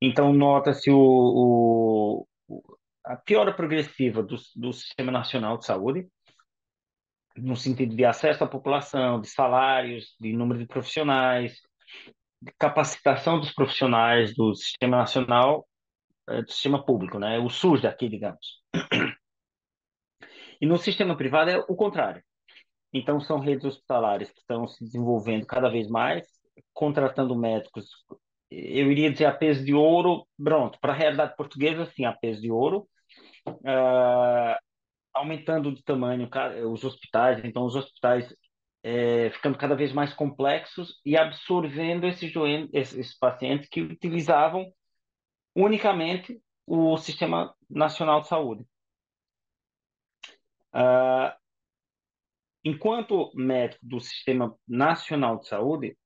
[0.01, 6.07] Então, nota-se o, o, a piora progressiva do, do Sistema Nacional de Saúde,
[7.35, 11.53] no sentido de acesso à população, de salários, de número de profissionais,
[12.41, 15.65] de capacitação dos profissionais do sistema nacional,
[16.29, 17.39] eh, do sistema público, né?
[17.39, 18.61] o SUS daqui, digamos.
[20.63, 22.23] E no sistema privado é o contrário.
[22.93, 26.25] Então, são redes hospitalares que estão se desenvolvendo cada vez mais,
[26.71, 27.89] contratando médicos.
[28.49, 32.41] Eu iria dizer a peso de ouro, pronto, para a realidade portuguesa, sim, a peso
[32.41, 32.87] de ouro.
[33.45, 34.55] Uh,
[35.13, 36.29] aumentando de tamanho
[36.71, 38.33] os hospitais, então os hospitais
[38.81, 44.71] é, ficando cada vez mais complexos e absorvendo esses, doentes, esses pacientes que utilizavam
[45.53, 48.65] unicamente o Sistema Nacional de Saúde.
[50.73, 51.31] Uh,
[52.63, 55.97] enquanto médico do Sistema Nacional de Saúde,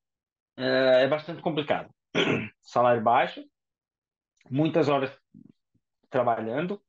[0.58, 1.90] uh, é bastante complicado.
[2.60, 3.42] Salário baixo,
[4.50, 5.10] muitas horas
[6.10, 6.82] trabalhando,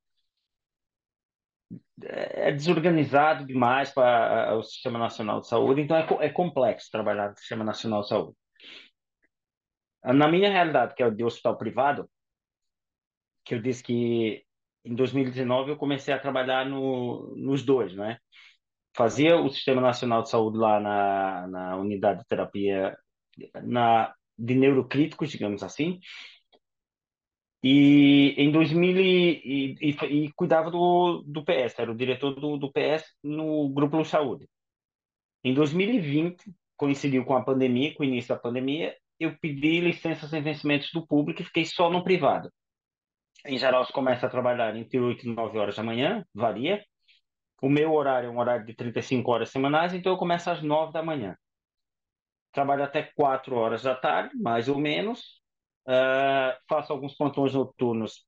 [2.02, 7.38] é desorganizado demais para o Sistema Nacional de Saúde, então é, é complexo trabalhar no
[7.38, 8.38] Sistema Nacional de Saúde.
[10.04, 12.10] Na minha realidade, que é o de hospital privado,
[13.44, 14.46] que eu disse que
[14.86, 18.18] em 2019 eu comecei a trabalhar no, nos dois, né?
[18.96, 22.98] Fazia o Sistema Nacional de Saúde lá na, na unidade de terapia
[23.63, 26.00] na, de neurocríticos, digamos assim,
[27.63, 32.72] e em 2000 e, e, e, cuidava do, do PS, era o diretor do, do
[32.72, 34.48] PS no Grupo Saúde.
[35.44, 40.42] Em 2020, coincidiu com a pandemia, com o início da pandemia, eu pedi licença sem
[40.42, 42.50] vencimentos do público e fiquei só no privado.
[43.45, 46.84] Em geral, se começa a trabalhar entre 8 e 9 horas da manhã, varia.
[47.62, 50.91] O meu horário é um horário de 35 horas semanais, então eu começo às 9
[50.91, 51.36] da manhã.
[52.52, 55.41] Trabalho até 4 horas da tarde, mais ou menos.
[55.88, 58.25] Uh, faço alguns plantões noturnos,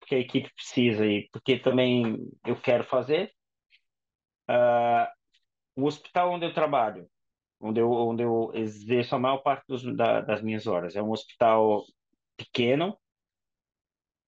[0.00, 3.32] porque a equipe precisa e porque também eu quero fazer.
[4.48, 5.06] Uh,
[5.76, 7.08] o hospital onde eu trabalho,
[7.60, 11.10] onde eu, onde eu exerço a maior parte dos, da, das minhas horas, é um
[11.10, 11.84] hospital
[12.36, 12.96] pequeno,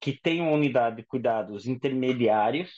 [0.04, 2.70] que tem uma unidade de cuidados intermediários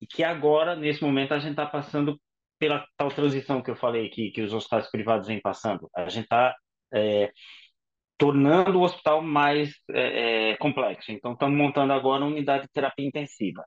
[0.00, 2.20] e que agora, nesse momento, a gente está passando
[2.58, 5.88] pela tal transição que eu falei aqui, que os hospitais privados vêm passando.
[5.94, 6.56] A gente está
[6.92, 7.30] é,
[8.18, 11.12] tornando o hospital mais é, é, complexo.
[11.12, 13.64] Então, estamos montando agora uma unidade de terapia intensiva.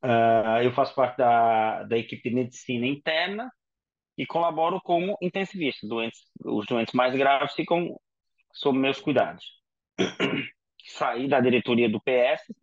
[0.00, 3.50] Uh, eu faço parte da, da equipe de medicina interna
[4.16, 5.88] e colaboro como intensivista.
[5.88, 7.98] Doentes, os doentes mais graves ficam
[8.52, 9.44] sob meus cuidados
[10.84, 12.54] saí da diretoria do PS,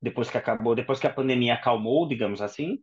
[0.00, 2.78] depois que acabou, depois que a pandemia acalmou, digamos assim,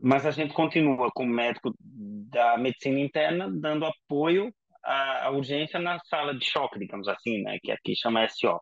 [0.00, 5.98] mas a gente continua como médico da medicina interna dando apoio à, à urgência na
[6.00, 8.60] sala de choque, digamos assim, né, que aqui chama SO,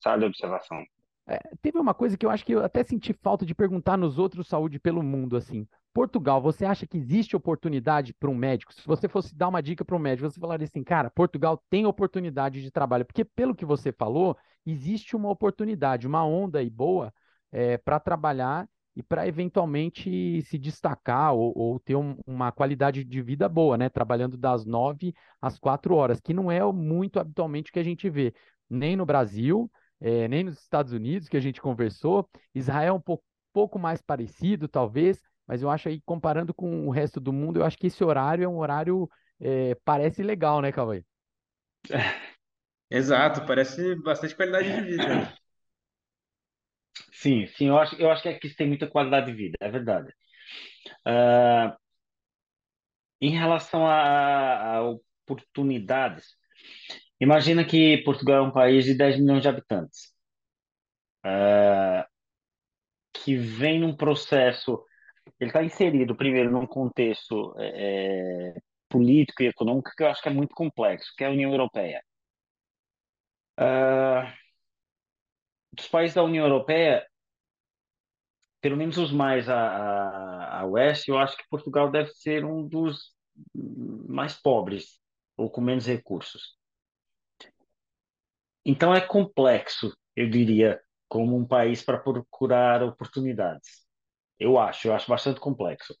[0.00, 0.84] sala de observação.
[1.26, 4.18] É, teve uma coisa que eu acho que eu até senti falta de perguntar nos
[4.18, 5.66] outros saúde pelo mundo, assim.
[5.94, 8.74] Portugal, você acha que existe oportunidade para um médico?
[8.74, 11.86] Se você fosse dar uma dica para um médico, você falaria assim, cara, Portugal tem
[11.86, 17.14] oportunidade de trabalho, porque pelo que você falou, existe uma oportunidade, uma onda aí boa
[17.52, 23.22] é, para trabalhar e para eventualmente se destacar ou, ou ter um, uma qualidade de
[23.22, 23.88] vida boa, né?
[23.88, 28.10] Trabalhando das nove às quatro horas, que não é muito habitualmente o que a gente
[28.10, 28.34] vê,
[28.68, 32.28] nem no Brasil, é, nem nos Estados Unidos, que a gente conversou.
[32.52, 36.90] Israel é um pouco, pouco mais parecido, talvez, mas eu acho aí, comparando com o
[36.90, 39.08] resto do mundo, eu acho que esse horário é um horário,
[39.40, 41.04] é, parece legal, né, Cauê?
[42.90, 45.34] Exato, parece bastante qualidade de vida.
[47.12, 50.12] Sim, sim, eu acho, eu acho que aqui tem muita qualidade de vida, é verdade.
[51.06, 51.74] Uh,
[53.20, 54.82] em relação a, a,
[55.26, 56.36] oportunidades,
[57.20, 60.12] imagina que Portugal é um país de 10 milhões de habitantes,
[61.24, 62.04] uh,
[63.12, 64.84] que vem num processo
[65.44, 70.28] ele está inserido, primeiro, num contexto é, é, político e econômico que eu acho que
[70.28, 72.02] é muito complexo, que é a União Europeia.
[73.58, 74.26] Uh,
[75.72, 77.06] dos países da União Europeia,
[78.60, 82.66] pelo menos os mais a, a, a, oeste, eu acho que Portugal deve ser um
[82.66, 83.12] dos
[84.08, 84.98] mais pobres,
[85.36, 86.56] ou com menos recursos.
[88.64, 93.83] Então é complexo, eu diria, como um país para procurar oportunidades.
[94.38, 95.94] Eu acho, eu acho bastante complexo.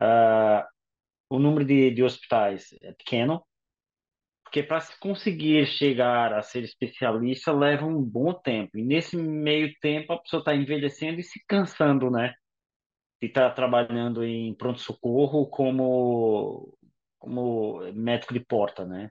[0.00, 0.64] Uh,
[1.30, 3.44] o número de, de hospitais é pequeno,
[4.44, 8.78] porque para se conseguir chegar a ser especialista leva um bom tempo.
[8.78, 12.34] E nesse meio tempo a pessoa está envelhecendo e se cansando, né?
[13.20, 16.74] De estar tá trabalhando em pronto-socorro como,
[17.18, 19.10] como médico de porta, né?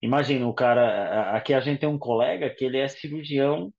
[0.00, 1.36] Imagina, o cara.
[1.36, 3.72] Aqui a gente tem um colega que ele é cirurgião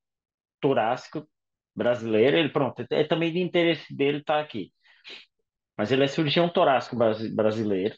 [0.62, 1.28] torácico
[1.76, 4.72] brasileiro, ele pronto, é também de interesse dele estar tá aqui.
[5.78, 7.96] Mas ele é cirurgião torácico brasileiro,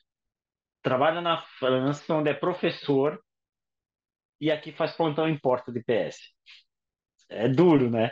[0.81, 3.21] trabalha na França, onde é professor,
[4.41, 6.31] e aqui faz plantão em porta de PS.
[7.29, 8.11] É duro, né?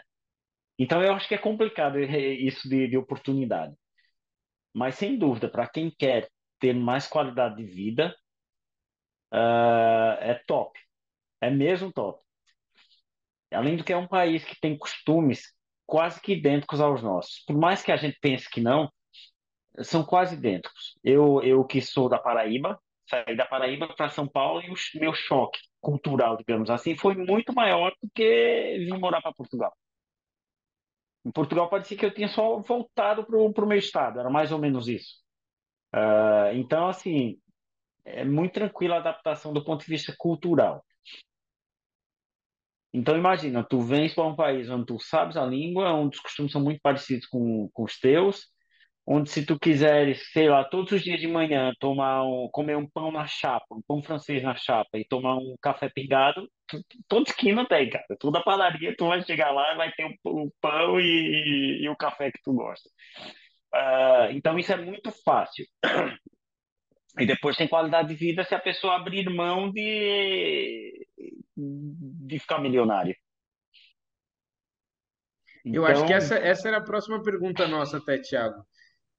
[0.77, 3.75] Então eu acho que é complicado isso de, de oportunidade.
[4.73, 8.15] Mas sem dúvida, para quem quer ter mais qualidade de vida,
[9.33, 10.77] uh, é top.
[11.41, 12.23] É mesmo top.
[13.51, 15.54] Além do que é um país que tem costumes
[15.85, 17.43] quase que idênticos aos nossos.
[17.45, 18.89] Por mais que a gente pense que não,
[19.81, 20.97] são quase idênticos.
[21.03, 25.13] Eu, eu que sou da Paraíba, saí da Paraíba para São Paulo e o meu
[25.13, 29.73] choque cultural, digamos assim, foi muito maior do que vir morar para Portugal.
[31.23, 34.59] Em Portugal parecia que eu tinha só voltado para o meu estado, era mais ou
[34.59, 35.23] menos isso.
[35.93, 37.39] Uh, então, assim,
[38.03, 40.83] é muito tranquila a adaptação do ponto de vista cultural.
[42.95, 46.51] Então, imagina, tu vens para um país onde tu sabes a língua, onde os costumes
[46.53, 48.45] são muito parecidos com, com os teus,
[49.05, 52.89] onde se tu quiseres, sei lá, todos os dias de manhã tomar um, comer um
[52.89, 57.27] pão na chapa, um pão francês na chapa e tomar um café pingado, tu, todo
[57.27, 58.05] esquina tem, cara.
[58.17, 62.31] Toda padaria tu vai chegar lá e vai ter o, pão e, e, o café
[62.31, 62.89] que tu gosta.
[63.73, 65.65] Uh, então isso é muito fácil.
[67.17, 71.07] E depois tem qualidade de vida se a pessoa abrir mão de,
[71.55, 73.15] de ficar milionário.
[75.63, 78.65] Eu acho que então essa, essa era a próxima pergunta nossa até, Thiago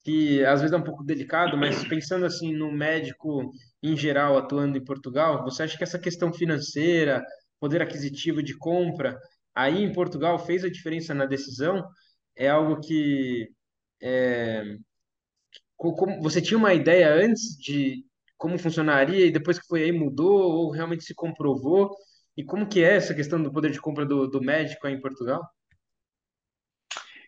[0.06, 3.50] que às vezes é um pouco delicado, mas pensando assim no médico
[3.82, 7.24] em geral atuando em Portugal, você acha que essa questão financeira,
[7.58, 9.18] poder aquisitivo de compra,
[9.52, 11.84] aí em Portugal fez a diferença na decisão?
[12.36, 13.48] É algo que
[14.00, 14.76] é,
[15.76, 18.04] como, você tinha uma ideia antes de
[18.36, 21.94] como funcionaria e depois que foi aí mudou ou realmente se comprovou?
[22.36, 25.00] E como que é essa questão do poder de compra do, do médico aí em
[25.00, 25.42] Portugal?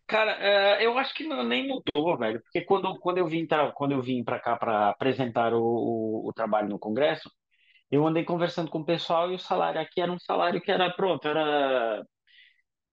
[0.06, 3.92] Cara, é, eu acho que não, nem mudou, velho, porque quando, quando eu vim quando
[3.92, 7.30] eu vim para cá para apresentar o, o, o trabalho no Congresso,
[7.90, 10.90] eu andei conversando com o pessoal e o salário aqui era um salário que era
[10.90, 12.02] pronto, era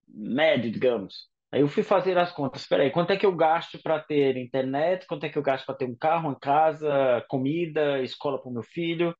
[0.07, 1.29] médio, digamos.
[1.51, 2.61] Aí eu fui fazer as contas.
[2.61, 5.05] Espera aí, quanto é que eu gasto para ter internet?
[5.07, 8.53] Quanto é que eu gasto para ter um carro, uma casa, comida, escola para o
[8.53, 9.15] meu filho?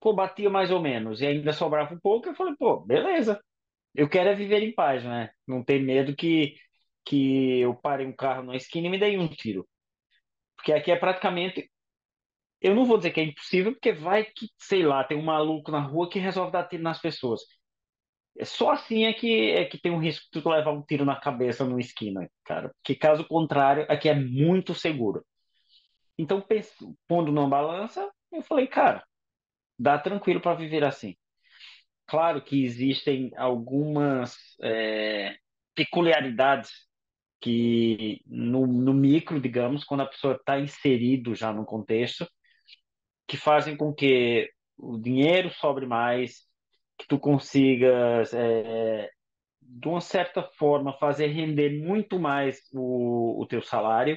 [0.00, 2.28] Pô, batia mais ou menos e ainda sobrava um pouco.
[2.28, 3.40] Eu falei, pô, beleza.
[3.94, 5.30] Eu quero é viver em paz, né?
[5.46, 6.54] Não ter medo que
[7.04, 9.68] que eu parei um carro na esquina e me dei um tiro.
[10.56, 11.70] Porque aqui é praticamente.
[12.60, 15.70] Eu não vou dizer que é impossível, porque vai que, sei lá, tem um maluco
[15.70, 17.42] na rua que resolve dar tiro nas pessoas.
[18.36, 21.04] É só assim é que, é que tem um risco de tu levar um tiro
[21.04, 22.70] na cabeça numa esquina, cara.
[22.76, 25.24] Porque caso contrário, aqui é muito seguro.
[26.18, 26.44] Então,
[27.08, 29.04] pondo numa balança, eu falei, cara,
[29.78, 31.16] dá tranquilo para viver assim.
[32.06, 35.36] Claro que existem algumas é,
[35.74, 36.70] peculiaridades
[37.40, 42.26] que no, no micro, digamos, quando a pessoa está inserido já no contexto,
[43.26, 46.46] que fazem com que o dinheiro sobre mais,
[46.98, 49.10] que tu consigas, é,
[49.60, 54.16] de uma certa forma, fazer render muito mais o, o teu salário,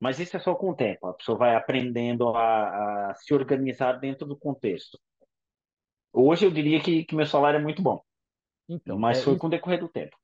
[0.00, 3.94] mas isso é só com o tempo, a pessoa vai aprendendo a, a se organizar
[3.94, 4.98] dentro do contexto.
[6.12, 8.02] Hoje eu diria que, que meu salário é muito bom,
[8.68, 9.40] então, mas é, foi isso...
[9.40, 10.16] com o decorrer do tempo.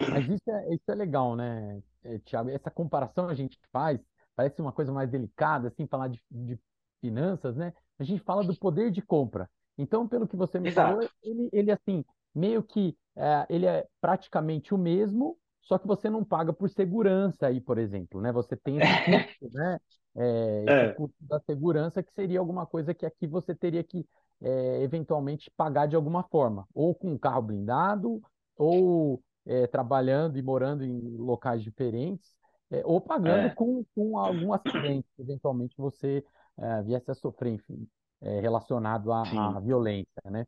[0.00, 2.50] Mas isso é, isso é legal, né, eh, Tiago?
[2.50, 4.00] Essa comparação a gente faz,
[4.34, 6.58] parece uma coisa mais delicada, assim, falar de, de
[7.00, 7.72] finanças, né?
[7.98, 9.48] A gente fala do poder de compra.
[9.80, 10.92] Então, pelo que você me Exato.
[10.92, 16.10] falou, ele, ele assim, meio que é, ele é praticamente o mesmo, só que você
[16.10, 18.30] não paga por segurança aí, por exemplo, né?
[18.32, 18.86] Você tem esse
[19.40, 19.78] custo, né?
[20.16, 20.92] É, esse é.
[20.94, 24.06] custo da segurança que seria alguma coisa que aqui você teria que
[24.42, 28.20] é, eventualmente pagar de alguma forma, ou com um carro blindado,
[28.56, 32.36] ou é, trabalhando e morando em locais diferentes,
[32.70, 33.50] é, ou pagando é.
[33.50, 36.22] com, com algum acidente que eventualmente você
[36.58, 37.88] é, viesse a sofrer, enfim,
[38.20, 40.46] é, relacionado à, à, violência, né?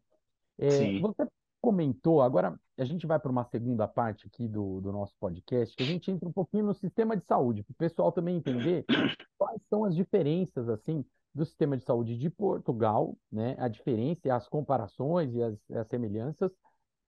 [0.58, 1.26] É, você
[1.61, 5.82] comentou, agora a gente vai para uma segunda parte aqui do, do nosso podcast, que
[5.82, 8.85] a gente entra um pouquinho no sistema de saúde, para o pessoal também entender
[9.38, 11.04] quais são as diferenças, assim,
[11.35, 13.56] do sistema de saúde de Portugal, né?
[13.58, 16.52] A diferença, as comparações e as, as semelhanças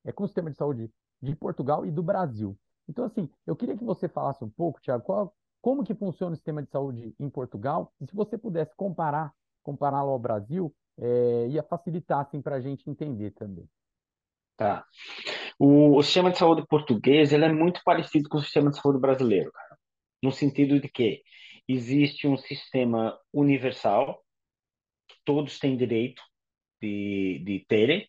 [0.04, 2.56] é, com o sistema de saúde de Portugal e do Brasil.
[2.88, 6.62] Então, assim, eu queria que você falasse um pouco, Tiago, como que funciona o sistema
[6.62, 9.32] de saúde em Portugal, e se você pudesse comparar,
[9.64, 13.68] compará-lo ao Brasil, é, ia facilitar, assim, para a gente entender também.
[14.56, 14.86] Tá.
[15.58, 19.00] O, o, sistema de saúde português, ele é muito parecido com o sistema de saúde
[19.00, 19.76] brasileiro, cara.
[20.22, 21.22] No sentido de que
[21.66, 24.22] existe um sistema universal,
[25.08, 26.22] que todos têm direito
[26.80, 28.08] de, de terem,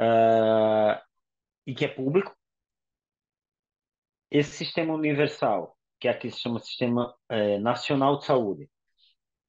[0.00, 0.98] uh,
[1.66, 2.34] e que é público.
[4.30, 8.70] Esse sistema universal, que aqui se chama Sistema é, Nacional de Saúde,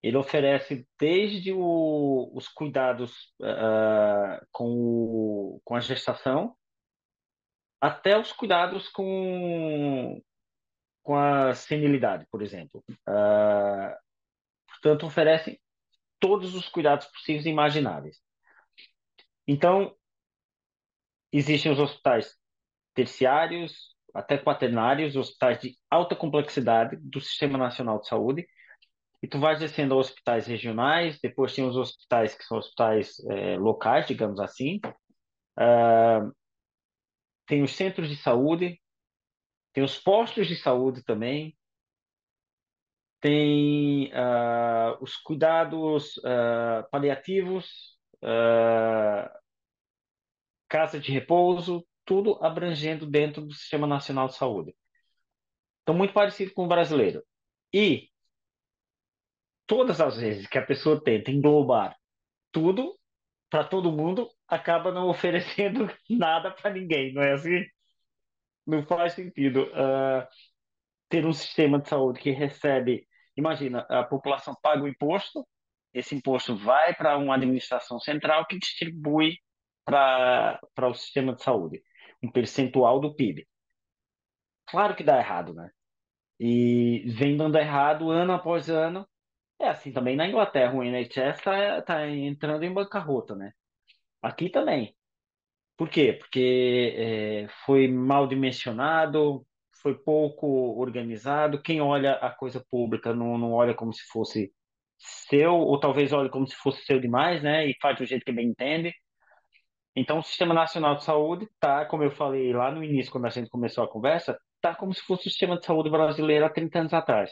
[0.01, 6.55] ele oferece desde o, os cuidados uh, com, o, com a gestação,
[7.81, 10.21] até os cuidados com,
[11.03, 12.83] com a senilidade, por exemplo.
[12.89, 13.95] Uh,
[14.67, 15.59] portanto, oferecem
[16.19, 18.17] todos os cuidados possíveis e imagináveis.
[19.47, 19.95] Então,
[21.31, 22.37] existem os hospitais
[22.93, 28.47] terciários, até quaternários, hospitais de alta complexidade do Sistema Nacional de Saúde,
[29.21, 33.57] e tu vais descendo a hospitais regionais, depois tem os hospitais que são hospitais é,
[33.57, 34.79] locais, digamos assim,
[35.59, 36.33] uh,
[37.45, 38.79] tem os centros de saúde,
[39.73, 41.57] tem os postos de saúde também,
[43.19, 49.29] tem uh, os cuidados uh, paliativos, uh,
[50.69, 54.75] casa de repouso, tudo abrangendo dentro do Sistema Nacional de Saúde.
[55.81, 57.23] Então, muito parecido com o brasileiro.
[57.73, 58.09] E
[59.69, 61.95] todas as vezes que a pessoa tenta englobar
[62.51, 62.97] tudo
[63.51, 67.63] para todo mundo, acaba não oferecendo nada para ninguém, não é assim?
[68.65, 70.27] Não faz sentido uh,
[71.07, 73.07] ter um sistema de saúde que recebe,
[73.37, 75.47] imagina, a população paga o imposto,
[75.93, 79.37] esse imposto vai para uma administração central que distribui
[79.85, 81.81] para o sistema de saúde,
[82.23, 83.47] um percentual do PIB.
[84.67, 85.69] Claro que dá errado, né?
[86.39, 89.07] E vem dando errado ano após ano.
[89.59, 93.51] É assim também na Inglaterra, o NHS está tá entrando em bancarrota, né?
[94.21, 94.95] Aqui também.
[95.77, 96.13] Por quê?
[96.13, 99.45] Porque é, foi mal dimensionado,
[99.81, 100.47] foi pouco
[100.79, 101.61] organizado.
[101.61, 104.53] Quem olha a coisa pública não, não olha como se fosse
[104.97, 107.67] seu, ou talvez olhe como se fosse seu demais, né?
[107.67, 108.93] E faz do jeito que bem entende.
[109.95, 113.29] Então, o Sistema Nacional de Saúde está, como eu falei lá no início, quando a
[113.29, 116.79] gente começou a conversa, está como se fosse o sistema de saúde brasileiro há 30
[116.79, 117.31] anos atrás,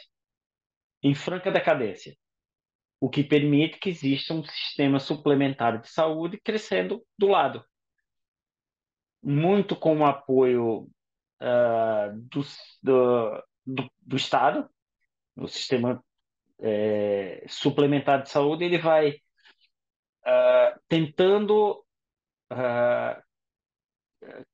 [1.02, 2.16] em franca decadência
[3.00, 7.64] o que permite que exista um sistema suplementar de saúde crescendo do lado.
[9.22, 10.88] Muito com o apoio
[11.40, 12.42] uh, do,
[12.82, 14.68] do, do, do, Estado,
[15.36, 16.02] o sistema
[16.60, 21.84] é, suplementar de saúde, ele vai uh, tentando
[22.52, 23.22] uh,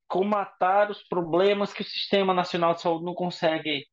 [0.06, 3.86] comatar os problemas que o Sistema Nacional de Saúde não consegue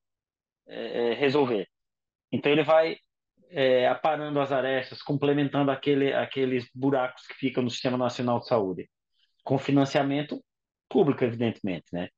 [0.67, 1.67] é, resolver.
[2.31, 2.97] Então, ele vai
[3.51, 8.89] é, aparando as arestas, complementando aquele, aqueles buracos que ficam no Sistema Nacional de Saúde,
[9.43, 10.41] com financiamento
[10.89, 12.09] público, evidentemente, né?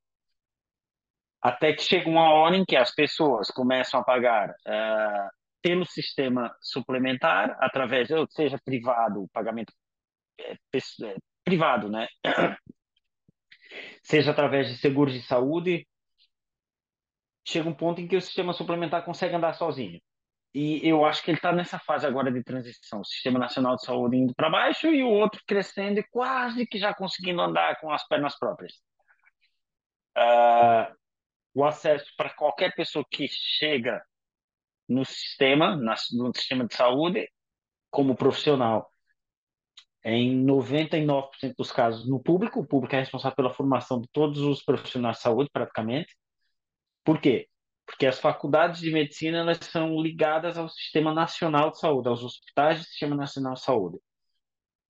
[1.42, 6.54] Até que chega uma hora em que as pessoas começam a pagar uh, pelo sistema
[6.60, 9.72] suplementar, através, seja privado, pagamento
[10.40, 12.08] é, é, privado, né?
[14.02, 15.86] seja através de seguros de saúde,
[17.44, 20.00] chega um ponto em que o sistema suplementar consegue andar sozinho.
[20.54, 23.84] E eu acho que ele está nessa fase agora de transição, o Sistema Nacional de
[23.84, 27.90] Saúde indo para baixo e o outro crescendo e quase que já conseguindo andar com
[27.90, 28.72] as pernas próprias.
[30.16, 30.94] Uh,
[31.54, 34.00] o acesso para qualquer pessoa que chega
[34.88, 37.28] no sistema, no sistema de saúde,
[37.90, 38.88] como profissional,
[40.04, 44.62] em 99% dos casos no público, o público é responsável pela formação de todos os
[44.62, 46.14] profissionais de saúde, praticamente.
[47.04, 47.48] Por quê?
[47.86, 52.78] porque as faculdades de medicina elas são ligadas ao Sistema Nacional de Saúde, aos hospitais
[52.78, 53.98] do Sistema Nacional de Saúde.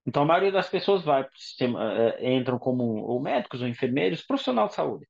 [0.06, 3.68] Então, a maioria das pessoas vai para o sistema, uh, entram como ou médicos ou
[3.68, 5.06] enfermeiros, profissional de saúde.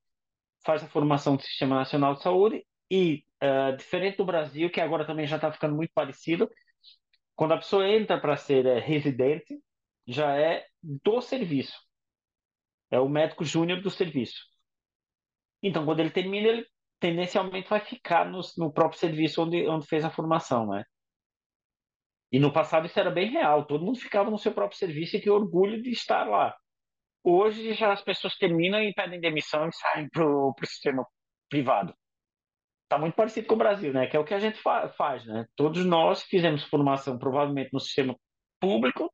[0.65, 5.05] Faz a formação do Sistema Nacional de Saúde e, uh, diferente do Brasil, que agora
[5.05, 6.49] também já está ficando muito parecido,
[7.35, 9.59] quando a pessoa entra para ser uh, residente,
[10.07, 11.77] já é do serviço.
[12.91, 14.45] É o médico júnior do serviço.
[15.61, 16.67] Então, quando ele termina, ele
[17.05, 20.85] tendencialmente vai ficar no, no próprio serviço onde, onde fez a formação, né?
[22.33, 25.21] E no passado isso era bem real, todo mundo ficava no seu próprio serviço e
[25.21, 26.57] tinha orgulho de estar lá.
[27.23, 31.07] Hoje já as pessoas terminam e pedem demissão e saem para o sistema
[31.51, 31.95] privado.
[32.85, 34.07] Está muito parecido com o Brasil, né?
[34.07, 35.45] Que é o que a gente fa faz, né?
[35.55, 38.17] Todos nós fizemos formação provavelmente no sistema
[38.59, 39.13] público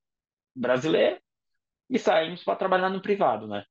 [0.54, 1.20] brasileiro
[1.88, 3.64] e saímos para trabalhar no privado, né?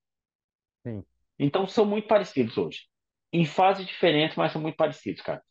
[0.85, 1.05] Sim.
[1.39, 2.89] Então são muito parecidos hoje
[3.31, 5.41] em fases diferentes, mas são muito parecidos, cara.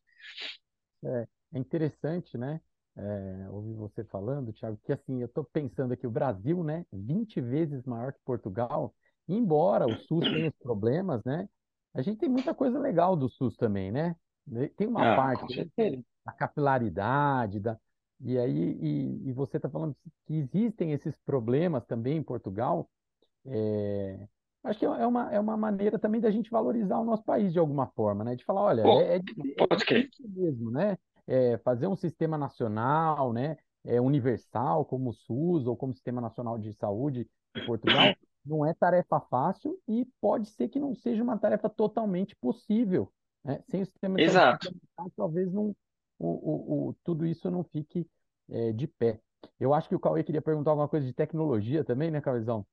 [1.04, 2.60] É, é interessante, né?
[2.96, 7.40] É, ouvir você falando, Thiago, que assim, eu estou pensando aqui, o Brasil, né, 20
[7.40, 8.92] vezes maior que Portugal,
[9.28, 11.48] embora o SUS tenha os problemas, né,
[11.94, 14.16] a gente tem muita coisa legal do SUS também, né?
[14.76, 15.70] Tem uma ah, parte
[16.24, 17.78] da capilaridade, da,
[18.20, 22.88] e aí e, e você está falando que existem esses problemas também em Portugal,
[23.46, 24.26] é,
[24.68, 27.58] Acho que é uma, é uma maneira também da gente valorizar o nosso país de
[27.58, 28.36] alguma forma, né?
[28.36, 29.20] De falar, olha, Pô, é, é,
[30.24, 30.98] é mesmo, né?
[31.26, 33.56] É fazer um sistema nacional, né?
[33.84, 38.74] É universal, como o SUS ou como Sistema Nacional de Saúde de Portugal, não é
[38.74, 43.12] tarefa fácil e pode ser que não seja uma tarefa totalmente possível.
[43.44, 43.62] Né?
[43.68, 44.68] Sem o sistema Exato.
[44.68, 45.74] suplementar, talvez não,
[46.18, 48.06] o, o, o- tudo isso não fique
[48.48, 49.20] é, de pé.
[49.60, 52.66] Eu acho que o Cauê queria perguntar alguma coisa de tecnologia também, né, Cauêzão?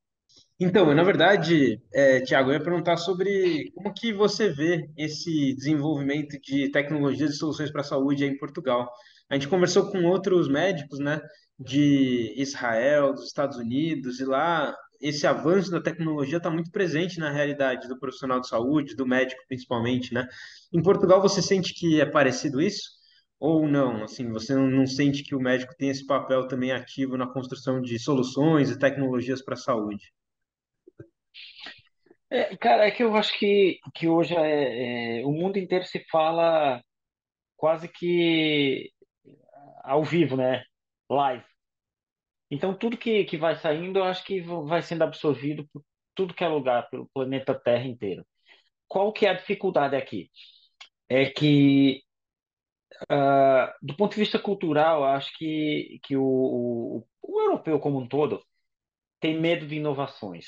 [0.60, 6.40] Então, na verdade, é, Tiago, eu ia perguntar sobre como que você vê esse desenvolvimento
[6.42, 8.90] de tecnologias e soluções para a saúde aí em Portugal.
[9.30, 11.20] A gente conversou com outros médicos, né,
[11.60, 17.32] de Israel, dos Estados Unidos, e lá esse avanço da tecnologia está muito presente na
[17.32, 20.26] realidade do profissional de saúde, do médico principalmente, né?
[20.74, 22.92] Em Portugal, você sente que é parecido isso?
[23.40, 24.04] Ou não?
[24.04, 28.00] Assim, você não, sente que o médico tem esse papel também ativo na construção de
[28.00, 30.14] soluções e tecnologias para a saúde?
[32.30, 36.04] É, cara, é que eu acho que, que hoje é, é, o mundo inteiro se
[36.10, 36.82] fala
[37.56, 38.92] quase que
[39.84, 40.64] ao vivo, né?
[41.10, 41.46] Live.
[42.50, 45.84] Então, tudo que, que vai saindo, eu acho que vai sendo absorvido por
[46.16, 48.26] tudo que é lugar, pelo planeta Terra inteiro.
[48.88, 50.30] Qual que é a dificuldade aqui?
[51.10, 52.02] É que,
[53.10, 58.08] ah, do ponto de vista cultural, acho que, que o, o, o europeu como um
[58.08, 58.42] todo
[59.20, 60.48] tem medo de inovações.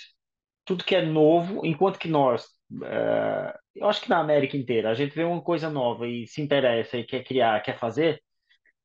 [0.66, 2.48] Tudo que é novo, enquanto que nós,
[2.84, 6.42] ah, eu acho que na América inteira, a gente vê uma coisa nova e se
[6.42, 8.22] interessa e quer criar, quer fazer,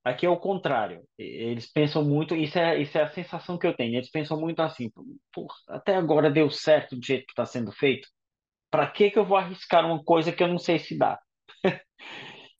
[0.05, 1.05] Aqui é o contrário.
[1.17, 3.95] Eles pensam muito, isso é, isso é a sensação que eu tenho.
[3.97, 4.91] Eles pensam muito assim,
[5.33, 8.09] "Pô, até agora deu certo do jeito que está sendo feito.
[8.71, 11.21] Para que que eu vou arriscar uma coisa que eu não sei se dá?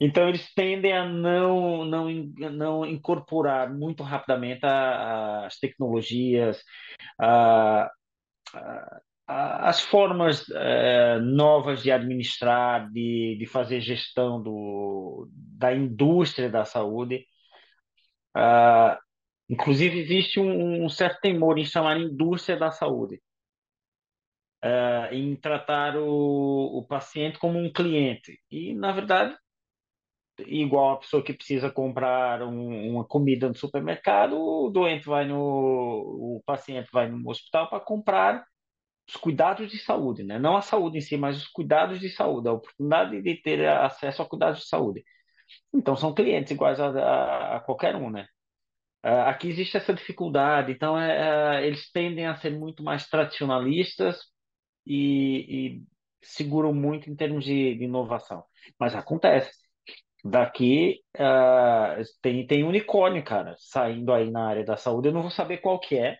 [0.05, 2.09] Então eles tendem a não não
[2.53, 6.63] não incorporar muito rapidamente a- as tecnologias,
[7.21, 7.91] a-
[9.27, 16.65] a- as formas eh, novas de administrar, de, de fazer gestão do, da indústria da
[16.65, 17.25] saúde.
[18.35, 18.99] Ah,
[19.51, 23.21] Inclusive, existe um, um certo temor em chamar indústria da saúde,
[24.63, 28.39] eh, em tratar o, o paciente como um cliente.
[28.51, 29.37] E, na verdade,
[30.41, 35.37] igual a pessoa que precisa comprar um- uma comida no supermercado, o doente vai no,
[35.39, 38.45] o paciente vai no hospital para comprar
[39.09, 40.39] os cuidados de saúde, né?
[40.39, 44.23] Não a saúde em si, mas os cuidados de saúde, a oportunidade de ter acesso
[44.23, 45.05] a cuidados de saúde.
[45.75, 48.27] Então, são clientes iguais a, a, a qualquer um, né?
[49.03, 54.19] Ah, Aqui existe essa dificuldade, então é, é, eles tendem a ser muito mais tradicionalistas
[54.87, 55.85] e, e
[56.23, 58.45] seguram muito em termos de, de inovação.
[58.81, 59.53] Mas acontece.
[60.25, 65.09] Daqui ah, tem, tem unicórnio, cara, saindo aí na área da saúde.
[65.09, 66.19] Eu não vou saber qual que é,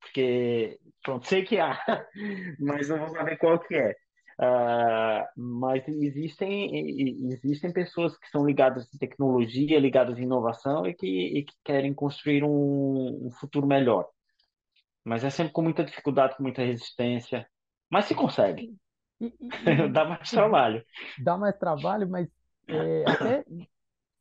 [0.00, 1.78] porque pronto, sei que há,
[2.60, 3.94] mas não vou saber qual que é.
[4.40, 11.06] Ah, mas existem, existem pessoas que são ligadas em tecnologia, ligadas em inovação e que,
[11.08, 14.08] e que querem construir um, um futuro melhor.
[15.04, 17.48] Mas é sempre com muita dificuldade, com muita resistência.
[17.90, 18.64] Mas se consegue, E,
[19.20, 19.26] e-
[19.92, 20.84] dá mais trabalho.
[21.16, 22.28] dá mais trabalho, mas
[22.68, 23.44] é, até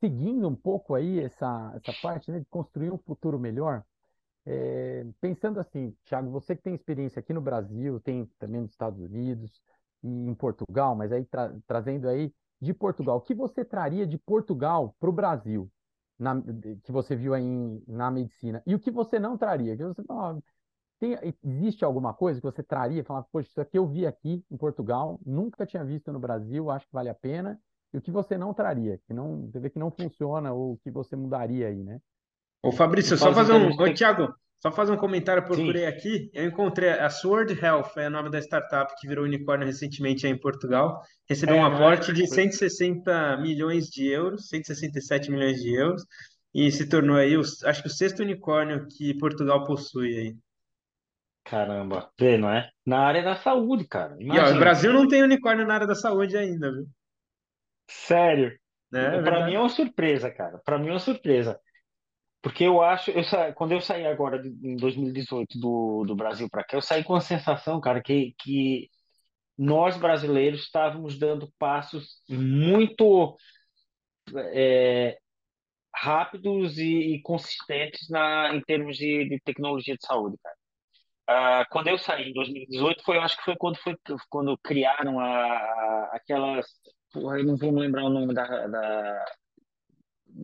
[0.03, 3.85] seguindo um pouco aí essa, essa parte, né, de construir um futuro melhor,
[4.45, 8.99] é, pensando assim, Thiago, você que tem experiência aqui no Brasil, tem também nos Estados
[9.01, 9.61] Unidos
[10.03, 14.17] e em Portugal, mas aí tra- trazendo aí de Portugal, o que você traria de
[14.17, 15.71] Portugal para o Brasil,
[16.19, 16.41] na-
[16.83, 18.63] que você viu aí em- na medicina?
[18.65, 19.75] E o que você não traria?
[19.77, 20.03] Que você
[20.99, 24.57] tem, existe alguma coisa que você traria, falar, poxa, isso aqui eu vi aqui em
[24.57, 27.59] Portugal, nunca tinha visto no Brasil, acho que vale a pena.
[27.93, 30.91] E o que você não traria, que não, você vê que não funciona ou que
[30.91, 31.99] você mudaria aí, né?
[32.61, 33.69] Ô Fabrício, só fazer um.
[33.69, 35.53] Ô Thiago, só fazer um comentário, eu Sim.
[35.53, 36.29] procurei aqui.
[36.33, 40.31] Eu encontrei a Sword Health, é o nome da startup que virou unicórnio recentemente aí
[40.33, 41.01] em Portugal.
[41.29, 41.85] Recebeu um É, não é?
[41.85, 46.03] aporte de 160 milhões de euros, 167 milhões de euros,
[46.53, 50.35] e se tornou aí, o, acho que o sexto unicórnio que Portugal possui aí.
[51.45, 52.69] Caramba, vê, não é?
[52.85, 54.15] Na área da saúde, cara.
[54.29, 54.59] E ó, o Imagina.
[54.59, 56.87] Brasil não tem unicórnio na área da saúde ainda, viu?
[57.87, 58.57] Sério.
[58.91, 59.17] Né?
[59.17, 60.59] É Para mim é uma surpresa, cara.
[60.65, 61.59] Para mim é uma surpresa.
[62.41, 63.53] Porque eu acho, eu sa...
[63.53, 67.15] quando eu saí agora de- em 2018 do, do Brasil para cá, eu saí com
[67.15, 68.89] a sensação, cara, que, que
[69.57, 73.37] nós brasileiros estávamos dando passos muito
[74.53, 75.17] é,
[75.95, 80.55] rápidos e, e consistentes na, em termos de, de tecnologia de saúde, cara.
[81.27, 83.95] Ah, quando eu saí em 2018, foi, eu acho que foi quando, foi
[84.29, 86.67] quando criaram a, a- aquelas.
[87.15, 89.25] Porra, eu não vou me lembrar o nome da, da,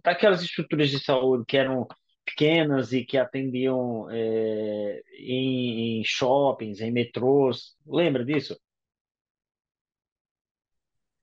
[0.02, 1.86] daquelas estruturas de saúde que eram
[2.24, 7.76] pequenas e que atendiam é, em, em shoppings, em metrôs.
[7.86, 8.58] Lembra disso?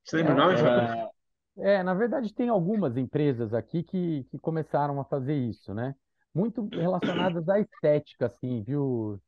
[0.05, 1.11] Você lembra o nome.
[1.57, 5.95] É, na verdade, tem algumas empresas aqui que, que começaram a fazer isso, né?
[6.35, 9.19] Muito relacionadas à estética, assim, viu,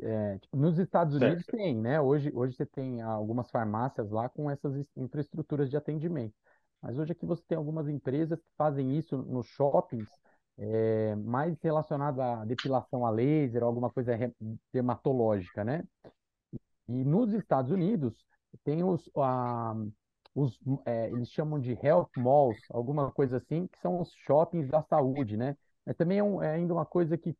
[0.00, 1.56] É, tipo, nos Estados Unidos certo.
[1.56, 2.00] tem, né?
[2.00, 6.34] Hoje, hoje você tem algumas farmácias lá com essas infraestruturas de atendimento.
[6.82, 10.08] Mas hoje aqui você tem algumas empresas que fazem isso nos shoppings,
[10.58, 14.12] é, mais relacionado à depilação a laser alguma coisa
[14.72, 15.84] dermatológica, né?
[16.88, 18.14] E nos Estados Unidos
[18.62, 19.74] tem os, a,
[20.34, 24.82] os é, eles chamam de health malls, alguma coisa assim, que são os shoppings da
[24.82, 25.56] saúde, né?
[25.86, 27.36] Mas também é, um, é ainda uma coisa que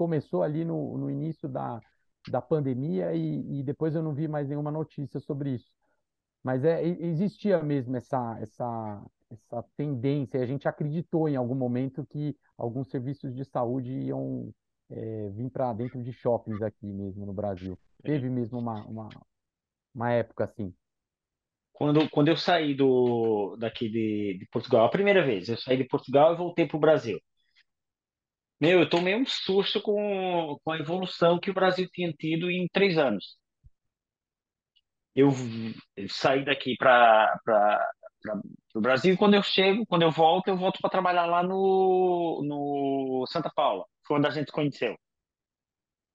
[0.00, 1.78] começou ali no, no início da,
[2.30, 5.70] da pandemia e, e depois eu não vi mais nenhuma notícia sobre isso.
[6.42, 12.34] Mas é, existia mesmo essa, essa, essa tendência, a gente acreditou em algum momento que
[12.56, 14.50] alguns serviços de saúde iam
[14.88, 17.78] é, vir para dentro de shoppings aqui mesmo no Brasil.
[18.02, 19.08] Teve mesmo uma, uma,
[19.94, 20.72] uma época assim.
[21.74, 25.84] Quando, quando eu saí do, daqui de, de Portugal, a primeira vez, eu saí de
[25.84, 27.20] Portugal e voltei para o Brasil.
[28.60, 32.68] Meu, eu tomei um susto com, com a evolução que o Brasil tinha tido em
[32.68, 33.38] três anos.
[35.14, 35.30] Eu
[36.08, 37.40] saí daqui para
[38.74, 42.42] o Brasil e quando eu chego, quando eu volto, eu volto para trabalhar lá no,
[42.44, 44.96] no Santa Paula, foi onde a gente se conheceu.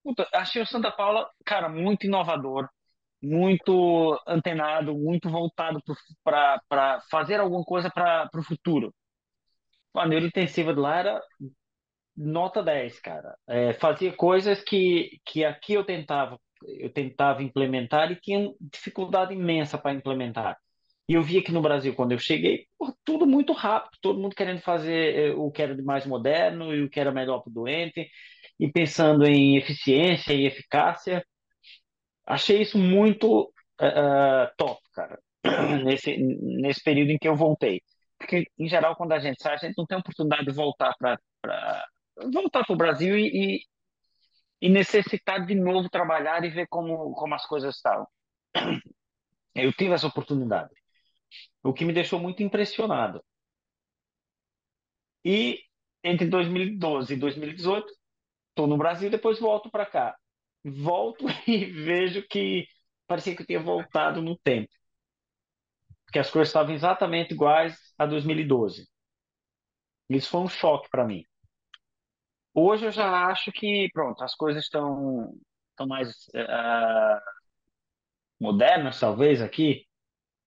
[0.02, 2.68] Puta, achei o Santa Paula, cara, muito inovador,
[3.22, 5.82] muito antenado, muito voltado
[6.24, 8.94] para fazer alguma coisa para o futuro.
[9.94, 11.22] A neurointensiva de lá era
[12.16, 13.36] nota 10, cara.
[13.46, 19.76] É, fazia coisas que, que aqui eu tentava, eu tentava implementar e tinha dificuldade imensa
[19.78, 20.56] para implementar.
[21.08, 22.66] E eu via que no Brasil, quando eu cheguei,
[23.04, 26.82] tudo muito rápido, todo mundo querendo fazer é, o que era de mais moderno e
[26.82, 28.08] o que era melhor para o doente,
[28.58, 31.24] e pensando em eficiência e eficácia.
[32.26, 35.18] Achei isso muito uh, top, cara,
[35.84, 37.80] nesse, nesse período em que eu voltei.
[38.18, 41.18] Porque, em geral, quando a gente sai, a gente não tem oportunidade de voltar para
[42.16, 43.60] voltar para o Brasil e,
[44.60, 48.06] e, necessitar de novo trabalhar e ver como, como as coisas estavam.
[49.54, 50.74] Eu tive essa oportunidade,
[51.62, 53.22] o que me deixou muito impressionado.
[55.24, 55.60] E
[56.04, 57.86] entre 2012 e 2018,
[58.50, 60.16] estou no Brasil, depois volto para cá.
[60.64, 62.66] Volto e vejo que
[63.06, 64.68] parecia que eu tinha voltado no tempo.
[66.04, 68.86] Porque as coisas estavam exatamente iguais a 2012.
[70.08, 71.24] Isso foi um choque para mim.
[72.58, 75.34] Hoje eu já acho que, pronto, as coisas estão
[75.72, 77.20] estão mais uh,
[78.40, 79.86] modernas, talvez, aqui.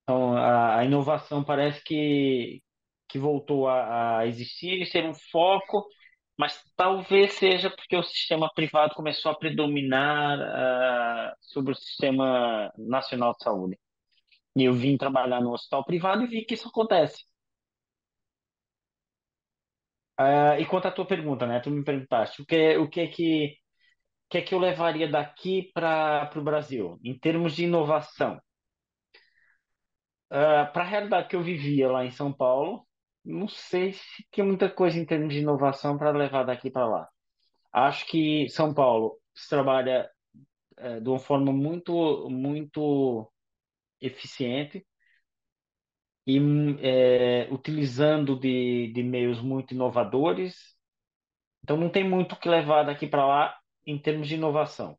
[0.03, 2.63] Então, a, a, inovação parece que,
[3.07, 5.87] que voltou a, a existir e ser um foco,
[6.37, 13.33] mas talvez seja porque o sistema privado começou a predominar uh, sobre o sistema nacional
[13.33, 13.79] de saúde.
[14.55, 17.23] E eu vim trabalhar no hospital privado e vi que isso acontece.
[20.19, 21.61] Uh, e quanto à tua pergunta, né?
[21.61, 23.55] Tu me perguntaste o que, o que é que,
[24.29, 28.37] que é que eu levaria daqui para o Brasil, em termos de inovação.
[30.29, 32.85] Uh, para a realidade que eu vivia lá em São Paulo,
[33.23, 37.09] não sei se tem muita coisa em termos de inovação para levar daqui para lá.
[37.71, 40.09] Acho que São Paulo se trabalha
[40.79, 43.31] uh, de uma forma muito, muito
[44.01, 44.85] eficiente
[46.29, 50.75] e é, utilizando de, de meios muito inovadores.
[51.63, 54.97] Então, não tem muito que levar daqui para lá em termos de inovação.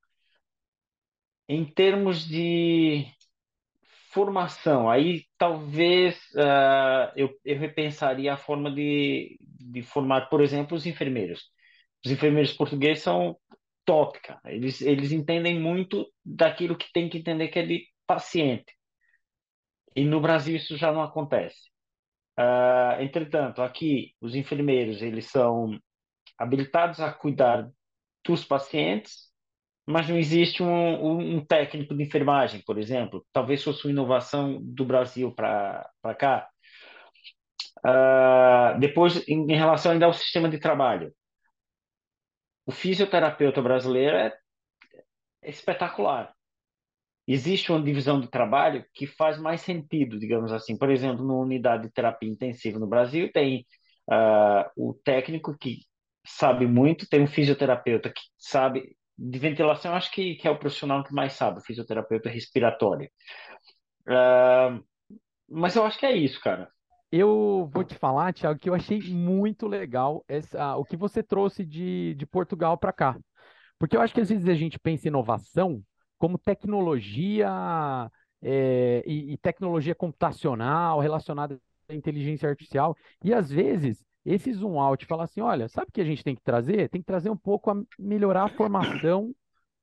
[1.48, 3.06] Em termos de
[4.12, 10.84] formação, aí talvez uh, eu, eu repensaria a forma de, de formar, por exemplo, os
[10.84, 11.50] enfermeiros.
[12.04, 13.36] Os enfermeiros portugueses são
[14.22, 14.40] cara.
[14.46, 18.72] Eles, eles entendem muito daquilo que tem que entender que é de paciente.
[19.94, 21.70] E no Brasil isso já não acontece.
[22.38, 25.78] Uh, entretanto, aqui os enfermeiros eles são
[26.38, 27.68] habilitados a cuidar
[28.24, 29.30] dos pacientes,
[29.86, 33.26] mas não existe um, um técnico de enfermagem, por exemplo.
[33.32, 36.48] Talvez fosse uma inovação do Brasil para cá.
[37.84, 41.12] Uh, depois, em, em relação ainda ao sistema de trabalho,
[42.66, 44.32] o fisioterapeuta brasileiro é
[45.42, 46.34] espetacular
[47.32, 50.76] existe uma divisão de trabalho que faz mais sentido, digamos assim.
[50.76, 53.66] Por exemplo, numa unidade de terapia intensiva no Brasil, tem
[54.10, 55.78] uh, o técnico que
[56.26, 61.04] sabe muito, tem um fisioterapeuta que sabe de ventilação, acho que, que é o profissional
[61.04, 63.08] que mais sabe, o fisioterapeuta respiratório.
[64.08, 64.82] Uh,
[65.48, 66.70] mas eu acho que é isso, cara.
[67.12, 71.64] Eu vou te falar, Tiago, que eu achei muito legal essa, o que você trouxe
[71.64, 73.18] de, de Portugal para cá.
[73.78, 75.82] Porque eu acho que às vezes a gente pensa em inovação
[76.20, 77.48] como tecnologia
[78.42, 81.58] é, e, e, tecnologia computacional relacionada
[81.88, 82.94] à inteligência artificial.
[83.24, 86.34] E às vezes esse zoom out fala assim: olha, sabe o que a gente tem
[86.34, 86.90] que trazer?
[86.90, 89.34] Tem que trazer um pouco a melhorar a formação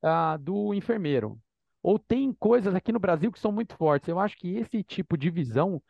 [0.03, 1.39] ah, do enfermeiro.
[1.81, 4.07] Ou tem coisas aqui no Brasil que são muito fortes.
[4.07, 5.81] Eu acho que esse tipo de visão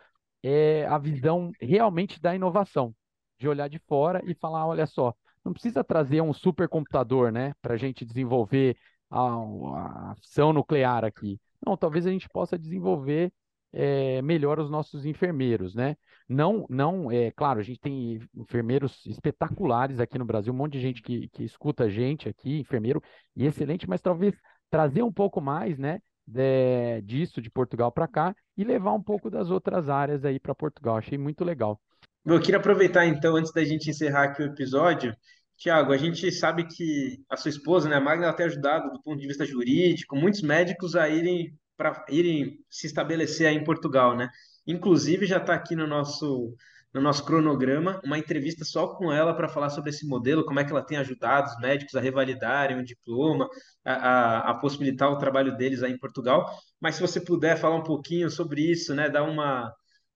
[0.41, 2.95] é a visão realmente da inovação,
[3.37, 7.73] de olhar de fora e falar, olha só, não precisa trazer um supercomputador, né, para
[7.73, 8.77] a gente desenvolver
[9.09, 11.39] a, a ação nuclear aqui.
[11.65, 13.31] Não, talvez a gente possa desenvolver
[13.73, 15.95] é, melhor os nossos enfermeiros, né?
[16.27, 20.81] Não, não, é claro, a gente tem enfermeiros espetaculares aqui no Brasil, um monte de
[20.81, 23.01] gente que, que escuta a gente aqui, enfermeiro,
[23.35, 24.35] e excelente, mas talvez
[24.69, 29.29] trazer um pouco mais, né, de, disso de Portugal para cá e levar um pouco
[29.29, 30.97] das outras áreas aí para Portugal.
[30.97, 31.79] Achei muito legal.
[32.25, 35.15] Eu queria aproveitar então, antes da gente encerrar aqui o episódio,
[35.57, 39.01] Tiago, a gente sabe que a sua esposa, né, a Magna, ela tem ajudado do
[39.01, 44.15] ponto de vista jurídico, muitos médicos a irem para irem se estabelecer aí em Portugal,
[44.15, 44.29] né?
[44.65, 46.55] Inclusive já está aqui no nosso
[46.93, 50.63] no nosso cronograma uma entrevista só com ela para falar sobre esse modelo, como é
[50.65, 53.47] que ela tem ajudado os médicos a revalidarem o diploma,
[53.85, 56.49] a, a, a, possibilitar o trabalho deles aí em Portugal.
[56.79, 59.71] Mas se você puder falar um pouquinho sobre isso, né, dar uma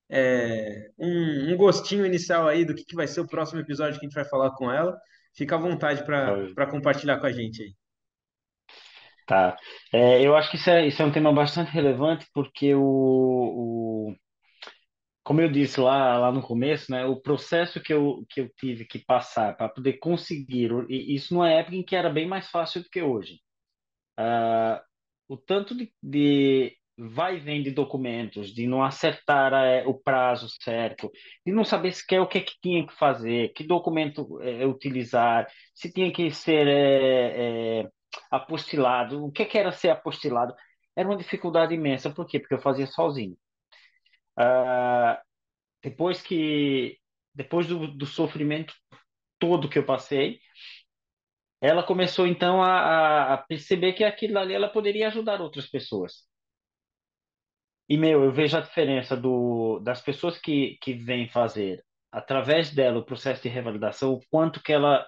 [0.10, 4.06] é, um, um, gostinho inicial aí do que, que vai ser o próximo episódio que
[4.06, 4.98] a gente vai falar com ela,
[5.36, 7.74] fica à vontade para compartilhar com a gente aí.
[9.28, 9.56] Tá.
[9.94, 14.16] É, eu acho que isso é, isso é um tema bastante relevante porque o, o
[15.24, 18.86] como eu disse lá, lá no começo, né, o processo que eu, que eu tive
[18.86, 22.82] que passar para poder conseguir, e isso numa época em que era bem mais fácil
[22.84, 23.40] do que hoje.
[24.20, 24.82] Uh,
[25.28, 31.12] o tanto de, de vai vem de documentos, de não acertar é, o prazo certo,
[31.46, 35.48] de não saber sequer o que é que tinha que fazer, que documento é, utilizar,
[35.74, 37.90] se tinha que ser é, é
[38.30, 40.54] apostilado, o que, que era ser apostilado,
[40.96, 42.10] era uma dificuldade imensa.
[42.14, 42.40] Por quê?
[42.40, 43.38] Porque eu fazia sozinho.
[44.38, 45.18] Uh,
[45.84, 46.98] depois que
[47.34, 48.74] depois do, do, sofrimento
[49.40, 50.40] todo que eu passei,
[51.62, 56.31] ela começou então a, a, perceber que aquilo ali ela poderia ajudar outras pessoas.
[57.92, 63.00] E meu, eu vejo a diferença do, das pessoas que, que vêm fazer através dela
[63.00, 65.06] o processo de revalidação, o quanto que ela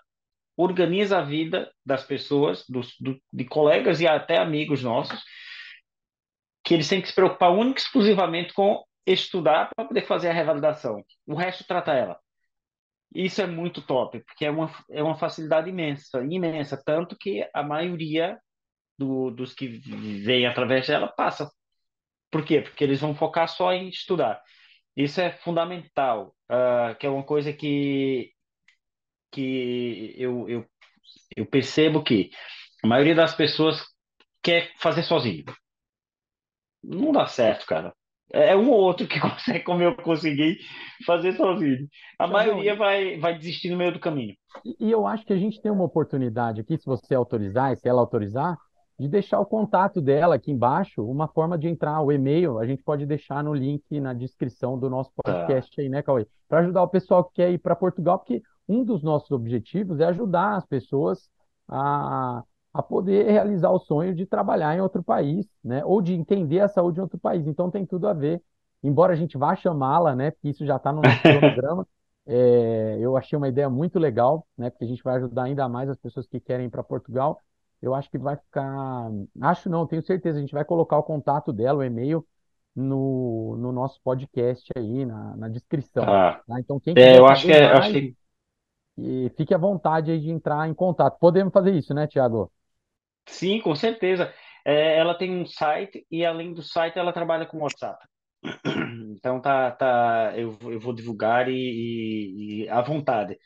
[0.58, 5.18] organiza a vida das pessoas, dos, do, de colegas e até amigos nossos,
[6.62, 10.34] que eles têm que se preocupar única e exclusivamente com estudar para poder fazer a
[10.34, 11.02] revalidação.
[11.26, 12.20] O resto trata ela.
[13.16, 17.64] Isso é muito top, porque é uma, é uma facilidade imensa, imensa, tanto que a
[17.64, 18.38] maioria
[19.00, 19.68] do, dos que
[20.26, 21.50] vêm através dela passa.
[22.34, 22.62] Por quê?
[22.62, 24.42] Porque eles vão focar só em estudar.
[24.98, 28.32] Isso é fundamental, uh, que é uma coisa que,
[29.32, 30.66] que eu, eu,
[31.38, 32.32] eu percebo que
[32.84, 33.84] a maioria das pessoas
[34.42, 35.44] quer fazer sozinho.
[36.84, 37.94] Não dá certo, cara.
[38.34, 40.58] É, é um ou outro que consegue, como eu consegui,
[41.06, 41.88] fazer sozinho.
[42.18, 44.36] A maioria vai, vai desistir no meio do caminho.
[44.80, 47.88] E eu acho que a gente tem uma oportunidade aqui, se você autorizar e se
[47.88, 48.58] ela autorizar,
[49.00, 52.84] de deixar o contato dela aqui embaixo, uma forma de entrar, o e-mail, a gente
[52.84, 55.24] pode deixar no link na descrição do nosso tá.
[55.24, 55.82] podcast tá.
[55.82, 56.28] aí, né, Cauê?
[56.48, 60.06] Para ajudar o pessoal que quer ir para Portugal, porque um dos nossos objetivos é
[60.06, 61.30] ajudar as pessoas
[61.68, 65.84] a, a poder realizar o sonho de trabalhar em outro país, né?
[65.86, 67.48] Ou de entender a saúde em outro país.
[67.48, 68.42] Então tem tudo a ver.
[68.84, 70.32] Embora a gente vá chamá-la, né?
[70.32, 71.88] Porque isso já está no nosso cronograma.
[72.26, 74.70] É, eu achei uma ideia muito legal, né?
[74.70, 77.40] Porque a gente vai ajudar ainda mais as pessoas que querem ir para Portugal.
[77.84, 79.12] Eu acho que vai ficar.
[79.42, 80.38] Acho não, tenho certeza.
[80.38, 82.26] A gente vai colocar o contato dela, o e-mail,
[82.74, 86.06] no, no nosso podcast aí, na, na descrição.
[86.06, 86.62] Ah, tá?
[86.62, 88.16] Então, quem é, eu acho que, é, acho que
[88.98, 91.18] e fique à vontade aí de entrar em contato.
[91.20, 92.50] Podemos fazer isso, né, Tiago?
[93.28, 94.34] Sim, com certeza.
[94.64, 98.00] É, ela tem um site e além do site ela trabalha com WhatsApp.
[99.16, 103.38] Então tá, tá, eu, eu vou divulgar e, e, e à vontade.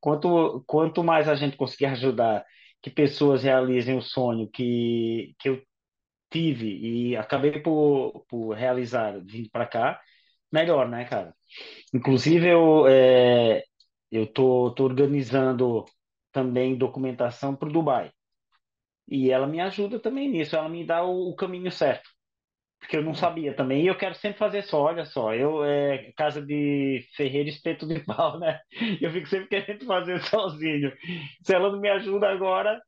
[0.00, 2.44] Quanto, quanto mais a gente conseguir ajudar
[2.82, 5.62] que pessoas realizem o sonho que, que eu
[6.30, 6.66] tive
[7.10, 10.00] e acabei por, por realizar vindo para cá,
[10.52, 11.34] melhor, né, cara?
[11.94, 13.64] Inclusive, eu, é,
[14.10, 15.84] eu tô, tô organizando
[16.32, 18.12] também documentação para o Dubai.
[19.08, 22.08] E ela me ajuda também nisso, ela me dá o, o, caminho certo.
[22.78, 26.12] Porque eu não sabia também, e eu quero sempre fazer só, olha só, eu é
[26.16, 28.60] casa de ferreiro espeto de pau, né?
[29.00, 30.92] Eu fico sempre querendo fazer sozinho.
[31.42, 32.80] Se ela não me ajuda agora,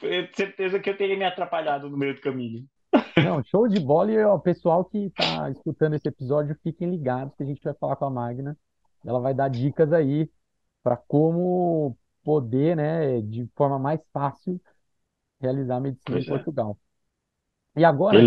[0.00, 2.64] eu tenho certeza que eu teria me atrapalhado no meio do caminho.
[3.16, 7.42] Não, show de bola e o pessoal que está escutando esse episódio, fiquem ligados que
[7.42, 8.56] a gente vai falar com a Magna.
[9.04, 10.30] Ela vai dar dicas aí
[10.82, 14.60] para como poder, né, de forma mais fácil,
[15.40, 16.74] realizar a medicina pois em é.
[17.76, 18.18] E agora,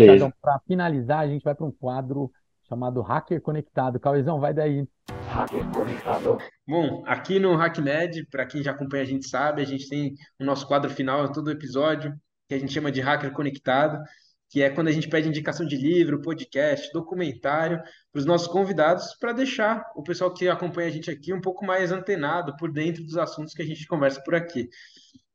[0.42, 2.30] para finalizar, a gente vai para um quadro
[2.68, 4.00] chamado Hacker Conectado.
[4.00, 4.86] Cauezão, vai daí.
[5.28, 6.38] Hacker Conectado.
[6.66, 10.44] Bom, aqui no HackMed, para quem já acompanha a gente sabe, a gente tem o
[10.44, 12.12] nosso quadro final em todo episódio,
[12.48, 14.02] que a gente chama de hacker conectado,
[14.48, 17.80] que é quando a gente pede indicação de livro, podcast, documentário
[18.12, 21.64] para os nossos convidados, para deixar o pessoal que acompanha a gente aqui um pouco
[21.64, 24.68] mais antenado por dentro dos assuntos que a gente conversa por aqui.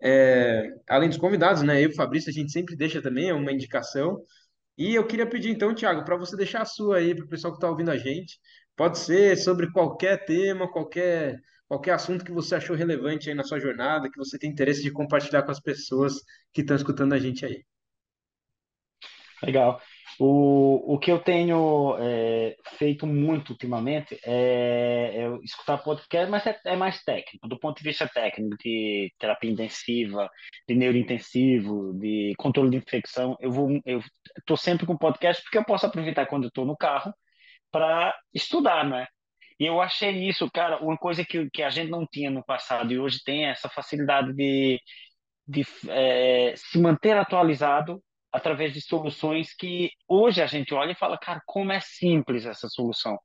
[0.02, 1.78] É, além dos convidados, né?
[1.80, 4.24] Eu e o Fabrício, a gente sempre deixa também uma indicação.
[4.78, 7.54] E eu queria pedir então, Thiago, para você deixar a sua aí para o pessoal
[7.54, 8.39] que está ouvindo a gente.
[8.76, 13.60] Pode ser sobre qualquer tema, qualquer, qualquer assunto que você achou relevante aí na sua
[13.60, 16.16] jornada, que você tem interesse de compartilhar com as pessoas
[16.54, 17.64] que estão escutando a gente aí.
[19.43, 19.82] Legal.
[20.20, 26.59] O, o que eu tenho é, feito muito ultimamente é, é escutar podcast, mas é,
[26.66, 30.30] é, mais técnico, do ponto de vista técnico, de terapia intensiva,
[30.68, 33.36] de neurointensivo, de controle de infecção.
[33.39, 34.01] Eu vou, eu
[34.38, 37.14] estou sempre com podcast porque eu posso aproveitar quando estou no carro
[37.72, 39.07] para estudar, né?
[39.59, 42.91] E eu achei isso, cara, uma coisa que, que a gente não tinha no passado
[42.91, 44.80] e hoje tem essa facilidade de,
[45.47, 48.01] de é, se manter atualizado
[48.32, 52.70] através de soluções que hoje a gente olha e fala, cara, como é simples essa
[52.70, 53.20] solução.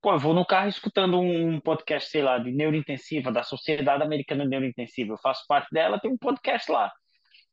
[0.00, 4.44] Pô, eu vou no carro escutando um podcast, sei lá, de neurointensiva, da Sociedade Americana
[4.44, 6.92] de Neurointensiva, eu faço parte dela, tem um podcast lá.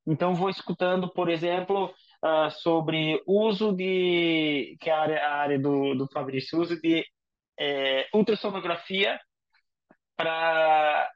[0.05, 1.93] Então, vou escutando, por exemplo,
[2.23, 7.05] uh, sobre uso de, que é a área, a área do, do Fabrício, uso de
[7.59, 9.19] é, ultrassonografia
[10.17, 11.09] para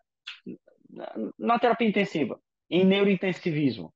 [1.37, 3.93] na terapia intensiva, em neurointensivismo.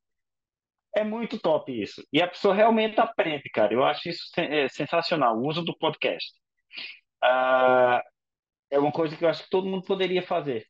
[0.96, 2.04] É muito top isso.
[2.12, 3.74] E a pessoa realmente aprende, cara.
[3.74, 6.34] Eu acho isso é, sensacional, o uso do podcast.
[7.24, 8.04] Ah,
[8.72, 10.66] é uma coisa que eu acho que todo mundo poderia fazer.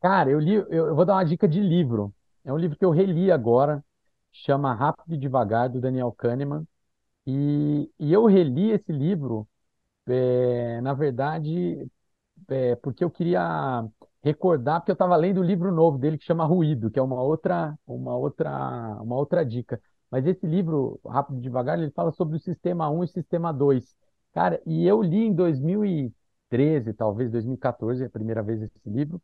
[0.00, 2.14] Cara, eu li, eu vou dar uma dica de livro.
[2.44, 3.84] É um livro que eu reli agora,
[4.32, 6.66] chama Rápido e Devagar, do Daniel Kahneman.
[7.26, 9.48] E, e eu reli esse livro,
[10.08, 11.86] é, na verdade,
[12.48, 13.84] é, porque eu queria
[14.22, 17.20] recordar, porque eu estava lendo o livro novo dele que chama Ruído, que é uma
[17.22, 18.50] outra, uma outra,
[19.02, 19.80] uma outra dica.
[20.10, 23.52] Mas esse livro, Rápido e Devagar, ele fala sobre o sistema 1 e o sistema
[23.52, 23.94] 2.
[24.32, 29.20] Cara, e eu li em 2013, talvez 2014, a primeira vez esse livro,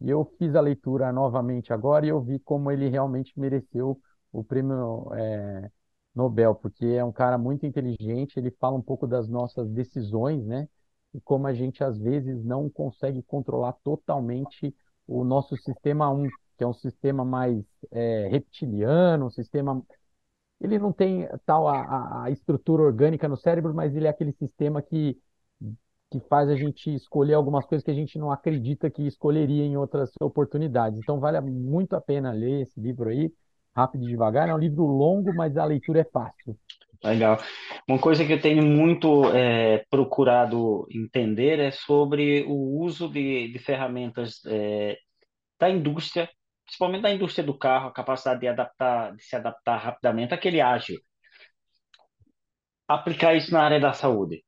[0.00, 4.00] e eu fiz a leitura novamente agora e eu vi como ele realmente mereceu
[4.32, 5.70] o prêmio é,
[6.14, 10.68] Nobel, porque é um cara muito inteligente, ele fala um pouco das nossas decisões, né?
[11.14, 14.74] E como a gente às vezes não consegue controlar totalmente
[15.06, 19.82] o nosso sistema 1, que é um sistema mais é, reptiliano, um sistema.
[20.60, 24.80] Ele não tem tal a, a estrutura orgânica no cérebro, mas ele é aquele sistema
[24.80, 25.18] que,
[26.10, 29.76] que faz a gente escolher algumas coisas que a gente não acredita que escolheria em
[29.76, 30.98] outras oportunidades.
[30.98, 33.32] Então vale muito a pena ler esse livro aí,
[33.74, 34.48] rápido e devagar.
[34.48, 36.56] É um livro longo, mas a leitura é fácil.
[37.04, 37.38] Legal.
[37.88, 43.58] Uma coisa que eu tenho muito é, procurado entender é sobre o uso de, de
[43.58, 44.96] ferramentas é,
[45.58, 46.30] da indústria,
[46.64, 50.98] principalmente da indústria do carro, a capacidade de adaptar, de se adaptar rapidamente, aquele ágil.
[52.86, 54.44] Aplicar isso na área da saúde.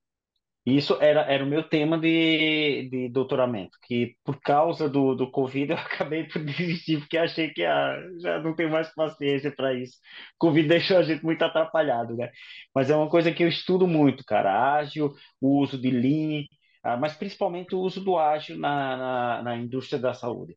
[0.66, 5.72] Isso era, era o meu tema de, de doutoramento, que por causa do, do Covid
[5.72, 9.98] eu acabei por desistir, porque achei que ah, já não tenho mais paciência para isso.
[10.38, 12.30] Covid deixou a gente muito atrapalhado, né?
[12.74, 14.74] Mas é uma coisa que eu estudo muito, cara.
[14.76, 16.44] Ágil, o uso de Lean,
[16.82, 20.56] ah, mas principalmente o uso do ágil na, na, na indústria da saúde.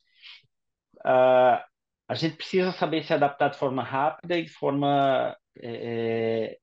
[1.04, 1.66] Ah,
[2.08, 6.58] a gente precisa saber se adaptar de forma rápida e de forma é,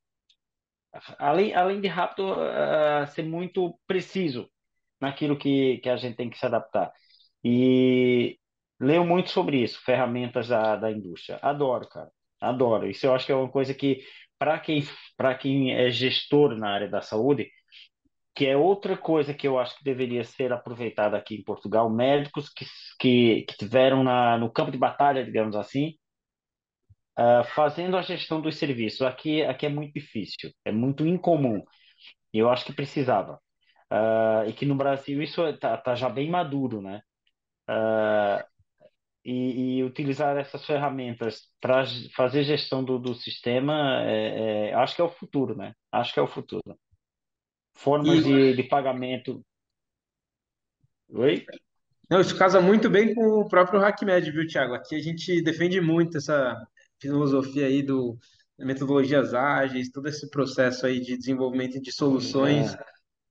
[1.19, 4.49] além, além de rápido, uh, ser muito preciso
[5.01, 6.93] naquilo que, que a gente tem que se adaptar.
[7.43, 8.39] E
[8.81, 11.39] leio muito sobre isso, ferramentas da, da indústria.
[11.43, 12.11] Adoro, cara.
[12.41, 12.89] Adoro.
[12.89, 14.05] Isso eu acho que é uma coisa que,
[14.39, 14.83] para quem,
[15.41, 17.51] quem é gestor na área da saúde,
[18.35, 22.49] que é outra coisa que eu acho que deveria ser aproveitada aqui em Portugal, médicos
[22.51, 22.67] que,
[22.99, 25.95] que, que tiveram na, no campo de batalha, digamos assim,
[27.19, 29.03] uh, fazendo a gestão dos serviços.
[29.03, 31.63] Aqui, aqui é muito difícil, é muito incomum.
[32.33, 33.41] Eu acho que precisava.
[33.93, 37.01] Uh, e que no Brasil isso está tá já bem maduro, né?
[37.69, 38.45] Uh,
[39.25, 41.85] e, e, utilizar essas ferramentas para
[42.15, 45.75] fazer gestão do, do sistema, é, é, acho que é o futuro, né?
[45.91, 46.79] Acho que é o futuro.
[47.75, 48.23] Formas e...
[48.23, 49.43] de, de pagamento.
[51.09, 51.47] Oi?
[52.11, 54.75] Não, isso casa muito bem com o próprio HackMed, viu, Thiago?
[54.75, 56.63] Aqui a gente defende muito essa,
[57.01, 58.17] filosofia aí do
[58.59, 62.77] metodologias ágeis, todo esse processo aí de desenvolvimento de soluções,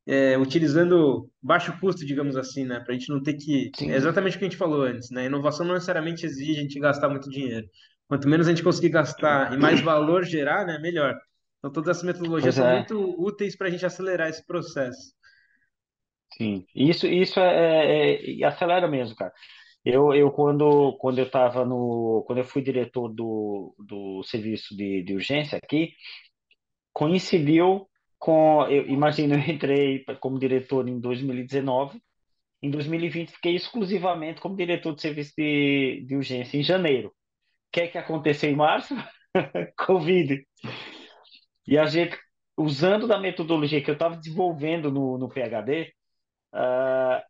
[0.05, 2.79] é, utilizando baixo custo, digamos assim, né?
[2.81, 3.71] Para a gente não ter que.
[3.81, 5.25] É exatamente o que a gente falou antes, né?
[5.25, 7.67] Inovação não necessariamente exige a gente gastar muito dinheiro.
[8.07, 10.77] Quanto menos a gente conseguir gastar e mais valor gerar, né?
[10.79, 11.17] Melhor.
[11.59, 12.79] Então, todas essas metodologias são é.
[12.79, 15.13] muito úteis para a gente acelerar esse processo.
[16.37, 19.31] Sim, isso, isso é, é, é, acelera mesmo, cara.
[19.85, 25.03] Eu, eu quando, quando eu estava no, quando eu fui diretor do, do serviço de,
[25.03, 25.93] de urgência aqui,
[26.93, 32.01] coincidiu com, eu imagino, eu entrei como diretor em 2019,
[32.61, 37.09] em 2020 fiquei exclusivamente como diretor de serviço de, de urgência em janeiro.
[37.09, 37.13] O
[37.73, 38.95] que é que aconteceu em março?
[39.85, 40.45] Covid.
[41.67, 42.17] E a gente,
[42.57, 45.93] usando da metodologia que eu estava desenvolvendo no, no PhD,
[46.53, 47.21] uh,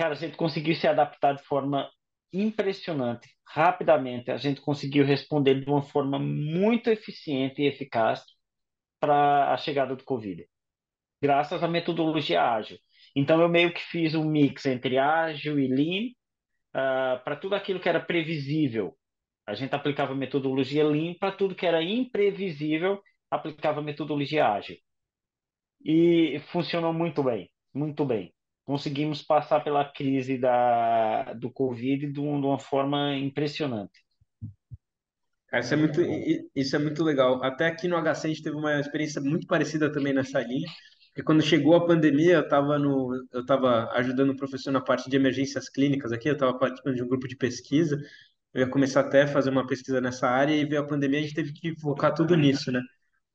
[0.00, 1.90] cara, a gente conseguiu se adaptar de forma
[2.32, 4.30] impressionante, rapidamente.
[4.30, 8.24] A gente conseguiu responder de uma forma muito eficiente e eficaz
[8.98, 10.48] para a chegada do Covid,
[11.22, 12.78] graças à metodologia ágil.
[13.14, 17.78] Então, eu meio que fiz um mix entre ágil e lean uh, para tudo aquilo
[17.78, 18.96] que era previsível.
[19.46, 24.78] A gente aplicava metodologia lean para tudo que era imprevisível, aplicava metodologia ágil.
[25.84, 28.32] E funcionou muito bem, muito bem.
[28.70, 34.04] Conseguimos passar pela crise da, do Covid de, uma forma impressionante.
[35.52, 36.00] Isso é muito,
[36.54, 37.42] isso é muito legal.
[37.42, 40.68] Até aqui no HC a gente teve uma experiência muito parecida também nessa linha.
[41.08, 45.10] Porque quando chegou a pandemia, eu estava no, eu estava ajudando o professor na parte
[45.10, 48.00] de emergências clínicas aqui, eu estava participando de um grupo de pesquisa.
[48.54, 51.22] Eu ia começar até a fazer uma pesquisa nessa área e veio a pandemia, a
[51.22, 52.80] gente teve que focar tudo nisso, né?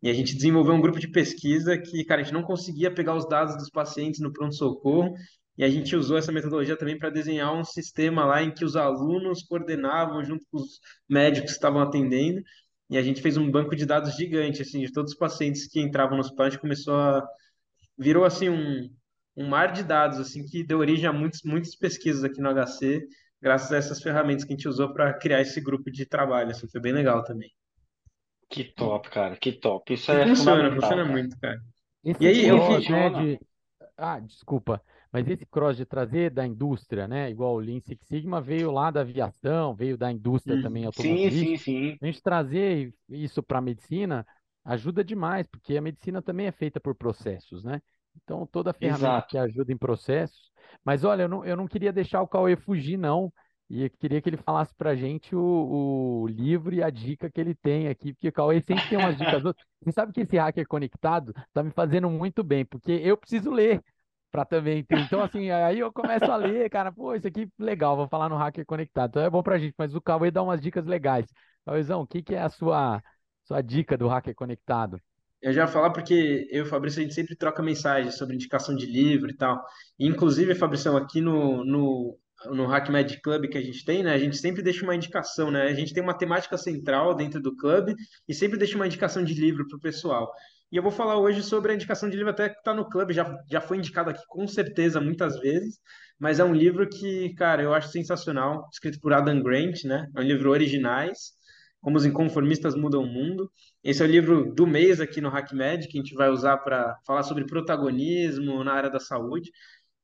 [0.05, 3.15] E a gente desenvolveu um grupo de pesquisa que, cara, a gente não conseguia pegar
[3.15, 5.15] os dados dos pacientes no pronto-socorro,
[5.57, 8.75] e a gente usou essa metodologia também para desenhar um sistema lá em que os
[8.75, 10.79] alunos coordenavam junto com os
[11.09, 12.39] médicos que estavam atendendo,
[12.87, 15.81] e a gente fez um banco de dados gigante, assim, de todos os pacientes que
[15.81, 17.27] entravam no hospital, a gente começou a...
[17.97, 18.87] virou, assim, um,
[19.35, 23.01] um mar de dados, assim, que deu origem a muitos, muitas pesquisas aqui no HC,
[23.41, 26.67] graças a essas ferramentas que a gente usou para criar esse grupo de trabalho, assim,
[26.67, 27.49] foi bem legal também.
[28.49, 29.93] Que top, cara, que top.
[29.93, 31.15] Isso E é funciona, fundamental, funciona cara.
[31.15, 31.61] muito, cara.
[32.03, 33.39] Esse E aí, eu cross, vi, né, de...
[33.97, 34.81] Ah, desculpa,
[35.11, 38.91] mas esse cross de trazer da indústria, né, igual o Lean Six Sigma veio lá
[38.91, 40.57] da aviação, veio da indústria Uhum.
[40.57, 41.57] também Sim, sim, automobilística.
[41.57, 41.99] sim.
[42.01, 44.25] A gente trazer isso para a medicina
[44.65, 47.81] ajuda demais, porque a medicina também é feita por processos, né?
[48.23, 49.27] Então, toda ferramenta Exato.
[49.27, 50.51] que ajuda em processos.
[50.85, 53.31] Mas olha, eu não, eu não queria deixar o Cauê fugir, não.
[53.69, 57.31] E eu queria que ele falasse para a gente o, o livro e a dica
[57.31, 59.43] que ele tem aqui, porque o Cauê sempre tem umas dicas.
[59.43, 59.65] outras.
[59.81, 63.83] Você sabe que esse hacker conectado está me fazendo muito bem, porque eu preciso ler
[64.31, 64.99] para também ter.
[64.99, 68.35] Então, assim, aí eu começo a ler, cara, pô, isso aqui legal, vou falar no
[68.35, 69.09] hacker conectado.
[69.09, 71.25] Então é bom pra gente, mas o Cauê dá umas dicas legais.
[71.65, 73.01] Cauêzão, o que que é a sua,
[73.45, 75.01] sua dica do hacker conectado?
[75.41, 78.35] Eu já ia falar porque eu e o Fabrício a gente sempre troca mensagens sobre
[78.35, 79.63] indicação de livro e tal.
[79.97, 82.17] Inclusive, Fabrício, aqui no, no,
[82.51, 84.13] no Hack Magic Club que a gente tem, né?
[84.13, 85.63] A gente sempre deixa uma indicação, né?
[85.63, 87.95] A gente tem uma temática central dentro do clube
[88.27, 90.31] e sempre deixa uma indicação de livro para o pessoal.
[90.71, 93.13] E eu vou falar hoje sobre a indicação de livro até que está no clube,
[93.13, 95.79] já, já foi indicado aqui com certeza muitas vezes,
[96.19, 100.07] mas é um livro que, cara, eu acho sensacional, escrito por Adam Grant, né?
[100.15, 101.33] É um livro originais,
[101.81, 103.49] Como os Inconformistas Mudam o Mundo.
[103.83, 106.97] Esse é o livro do mês aqui no HackMed, que a gente vai usar para
[107.05, 109.51] falar sobre protagonismo na área da saúde.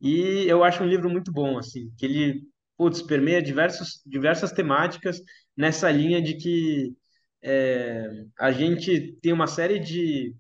[0.02, 2.41] E eu acho um livro muito bom, assim, que ele,
[2.78, 5.22] putz, permeia diversos, diversas temáticas
[5.56, 6.95] nessa linha de que
[7.43, 8.08] é,
[8.39, 10.36] a gente tem uma série de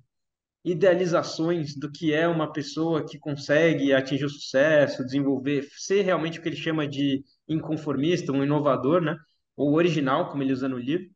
[0.63, 6.41] idealizações do que é uma pessoa que consegue atingir o sucesso, desenvolver, ser realmente o
[6.41, 9.17] que ele chama de inconformista, um inovador, né?
[9.55, 11.07] Ou original, como ele usa no livro.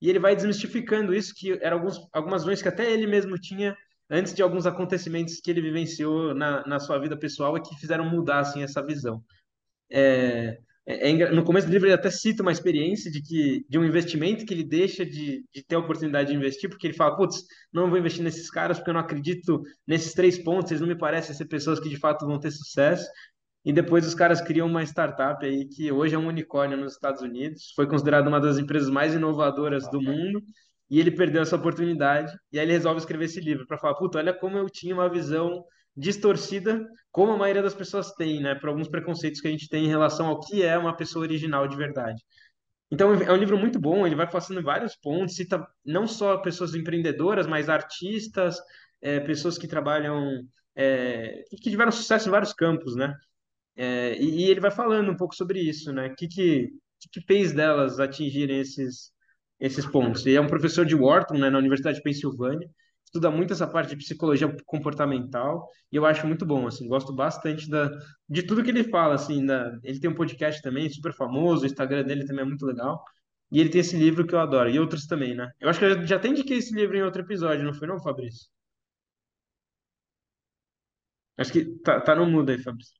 [0.00, 3.76] E ele vai desmistificando isso, que eram alguns, algumas dores que até ele mesmo tinha
[4.14, 8.08] antes de alguns acontecimentos que ele vivenciou na, na sua vida pessoal e que fizeram
[8.08, 9.22] mudar assim, essa visão.
[9.90, 13.78] É, é, é no começo do livro ele até cita uma experiência de que de
[13.78, 17.16] um investimento que ele deixa de, de ter a oportunidade de investir, porque ele fala,
[17.16, 17.42] putz,
[17.72, 20.96] não vou investir nesses caras porque eu não acredito nesses três pontos, eles não me
[20.96, 23.08] parecem ser pessoas que de fato vão ter sucesso.
[23.64, 27.22] E depois os caras criam uma startup aí que hoje é um unicórnio nos Estados
[27.22, 30.42] Unidos, foi considerada uma das empresas mais inovadoras do mundo,
[30.90, 34.18] e ele perdeu essa oportunidade, e aí ele resolve escrever esse livro para falar, puta,
[34.18, 35.64] olha como eu tinha uma visão
[35.96, 39.84] distorcida, como a maioria das pessoas tem, né, por alguns preconceitos que a gente tem
[39.84, 42.22] em relação ao que é uma pessoa original de verdade.
[42.90, 46.74] Então é um livro muito bom, ele vai passando vários pontos, cita não só pessoas
[46.74, 48.56] empreendedoras, mas artistas,
[49.00, 50.42] é, pessoas que trabalham,
[50.76, 53.14] é, que tiveram sucesso em vários campos, né?
[53.76, 56.08] É, e, e ele vai falando um pouco sobre isso, né?
[56.08, 56.70] O que, que,
[57.12, 59.12] que fez delas atingirem esses,
[59.58, 60.26] esses pontos?
[60.26, 62.68] E é um professor de Wharton, né, na Universidade de Pensilvânia,
[63.04, 67.70] estuda muito essa parte de psicologia comportamental, e eu acho muito bom, assim, gosto bastante
[67.70, 67.88] da,
[68.28, 71.66] de tudo que ele fala, assim, da, ele tem um podcast também, super famoso, o
[71.66, 73.04] Instagram dele também é muito legal,
[73.52, 75.50] e ele tem esse livro que eu adoro, e outros também, né?
[75.60, 78.00] Eu acho que eu já, até indiquei esse livro em outro episódio, não foi não,
[78.02, 78.48] Fabrício?
[81.36, 82.94] Acho que tá, tá no mudo aí, Fabrício.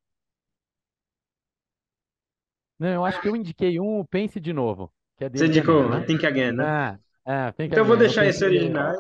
[2.79, 6.05] Não, eu acho que eu indiquei um, Pense de Novo, que é Você indicou né?
[6.07, 6.65] Think Again, né?
[6.65, 8.99] Ah, ah, Think Então eu vou deixar esse originais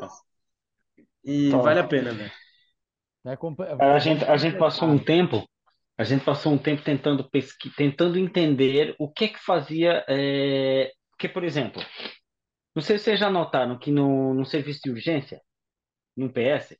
[1.24, 1.64] e Top.
[1.64, 2.30] vale a pena, velho.
[3.26, 5.48] é, A é, gente, a gente passou um tempo,
[5.96, 11.28] a gente passou um tempo tentando pesqui, tentando entender o que que fazia, é, porque,
[11.28, 11.82] por exemplo,
[12.74, 15.40] não sei se vocês já notaram que no, no serviço de urgência,
[16.16, 16.76] no PS,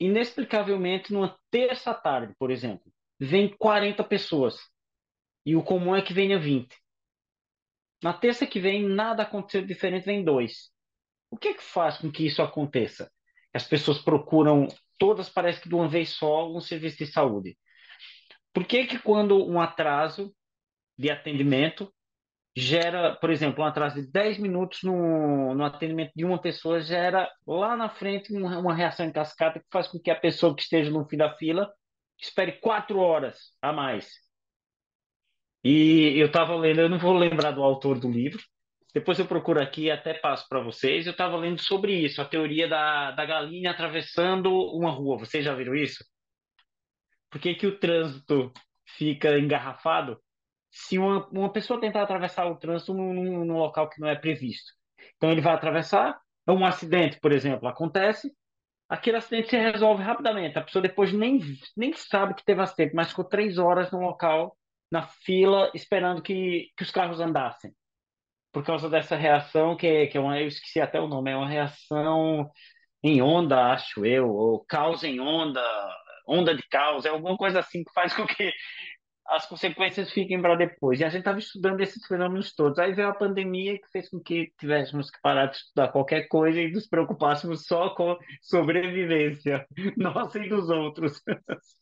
[0.00, 2.90] inexplicavelmente, numa terça tarde, por exemplo,
[3.20, 4.56] vem 40 pessoas
[5.44, 6.74] e o comum é que venha 20.
[8.02, 10.70] Na terça que vem, nada aconteceu diferente, vem dois.
[11.30, 13.10] O que é que faz com que isso aconteça?
[13.52, 14.68] As pessoas procuram,
[14.98, 17.58] todas parece que de uma vez só, um serviço de saúde.
[18.52, 20.34] Por que que quando um atraso
[20.96, 21.92] de atendimento
[22.56, 27.30] gera, por exemplo, um atraso de 10 minutos no, no atendimento de uma pessoa, gera
[27.46, 30.62] lá na frente uma, uma reação em cascata que faz com que a pessoa que
[30.62, 31.72] esteja no fim da fila
[32.20, 34.27] espere quatro horas a mais.
[35.72, 38.40] E eu estava lendo, eu não vou lembrar do autor do livro,
[38.94, 41.06] depois eu procuro aqui e até passo para vocês.
[41.06, 45.18] Eu estava lendo sobre isso, a teoria da, da galinha atravessando uma rua.
[45.18, 46.04] Vocês já viram isso?
[47.30, 48.52] Por que que o trânsito
[48.96, 50.18] fica engarrafado
[50.70, 54.16] se uma, uma pessoa tentar atravessar o trânsito num, num- num local que não é
[54.16, 54.72] previsto?
[55.16, 58.32] Então ele vai atravessar, um acidente, por exemplo, acontece,
[58.88, 60.58] aquele acidente se resolve rapidamente.
[60.58, 61.40] A pessoa depois nem,
[61.76, 64.57] nem sabe que teve acidente, mas ficou três horas no local,
[64.90, 67.72] na fila, esperando que, que os carros andassem
[68.52, 71.48] por causa dessa reação que que é uma, eu esqueci até o nome, é uma
[71.48, 72.50] reação
[73.02, 75.62] em onda, acho eu, ou causa em onda,
[76.26, 78.52] onda de causa, é alguma coisa assim que faz com que
[79.28, 81.00] as consequências fiquem para depois.
[81.00, 82.78] E a gente estava estudando esses fenômenos todos.
[82.78, 86.60] Aí veio a pandemia que fez com que tivéssemos que parar de estudar qualquer coisa
[86.60, 89.66] e nos preocupássemos só com sobrevivência,
[89.98, 91.22] nossa e dos outros.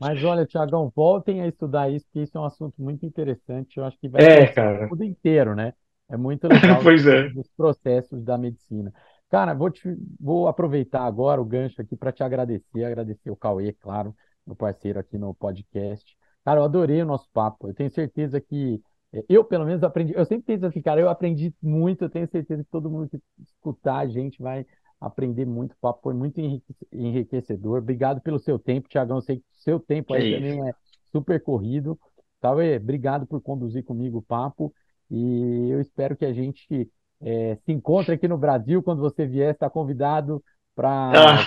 [0.00, 3.78] Mas olha, Tiagão, voltem a estudar isso, porque isso é um assunto muito interessante.
[3.78, 4.94] Eu acho que vai É, influenciar o cara.
[4.96, 5.74] mundo inteiro, né?
[6.10, 7.30] É muito legal Pois é.
[7.32, 8.92] dos processos da medicina.
[9.28, 9.82] Cara, vou te,
[10.18, 14.14] vou aproveitar agora o gancho aqui para te agradecer, agradecer o Cauê, claro,
[14.46, 16.16] meu parceiro aqui no podcast.
[16.44, 17.68] Cara, eu adorei o nosso papo.
[17.68, 18.82] Eu tenho certeza que
[19.12, 20.12] eh, eu, pelo menos, aprendi.
[20.16, 22.02] Eu sempre penso assim, cara, eu aprendi muito.
[22.04, 24.66] Eu tenho certeza que todo mundo que escutar a gente vai
[25.00, 25.72] aprender muito.
[25.72, 27.78] O papo foi muito enrique- enriquecedor.
[27.78, 29.18] Obrigado pelo seu tempo, Tiagão.
[29.18, 30.72] Eu sei que o seu tempo aí também é
[31.12, 31.98] super corrido.
[32.40, 34.72] Cauê, obrigado por conduzir comigo o papo.
[35.10, 36.90] E eu espero que a gente
[37.20, 39.52] eh, se encontre aqui no Brasil quando você vier.
[39.54, 40.42] Está convidado
[40.74, 41.44] para Ah,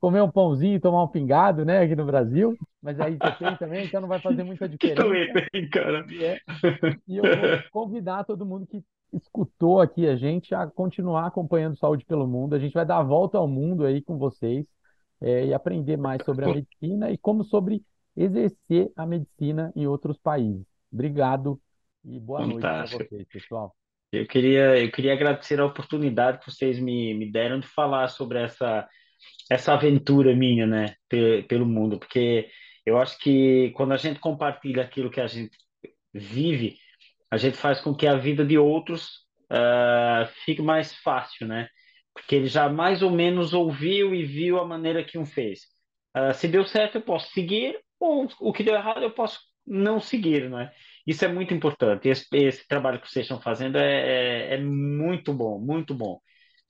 [0.00, 2.58] comer, um pãozinho e tomar um pingado, né, aqui no Brasil.
[2.82, 5.48] Mas aí você tem também, então não vai fazer muita que também diferença.
[5.52, 6.06] tem, cara.
[6.08, 6.38] E, é,
[7.06, 8.82] e eu vou convidar todo mundo que
[9.12, 12.54] escutou aqui a gente a continuar acompanhando Saúde pelo Mundo.
[12.54, 14.66] A gente vai dar a volta ao mundo aí com vocês,
[15.20, 17.82] é, e aprender mais sobre a medicina e como sobre
[18.16, 20.64] exercer a medicina em outros países.
[20.92, 21.60] Obrigado
[22.04, 23.04] e boa noite para Fantástico.
[23.04, 23.74] vocês, pessoal.
[24.10, 28.38] Eu queria, eu queria agradecer a oportunidade que vocês me, me deram de falar sobre
[28.38, 28.88] essa,
[29.50, 32.48] essa aventura minha, né, pe- pelo mundo, porque
[32.86, 35.56] eu acho que quando a gente compartilha aquilo que a gente
[36.14, 36.76] vive,
[37.30, 41.68] a gente faz com que a vida de outros ah, fique mais fácil, né?
[42.14, 45.60] Porque ele já mais ou menos ouviu e viu a maneira que um fez.
[46.14, 50.00] Ah, se deu certo, eu posso seguir, ou o que deu errado, eu posso não
[50.00, 50.72] seguir, né?
[51.06, 52.08] Isso é muito importante.
[52.08, 56.20] Esse, esse trabalho que vocês estão fazendo é, é, é muito bom, muito bom.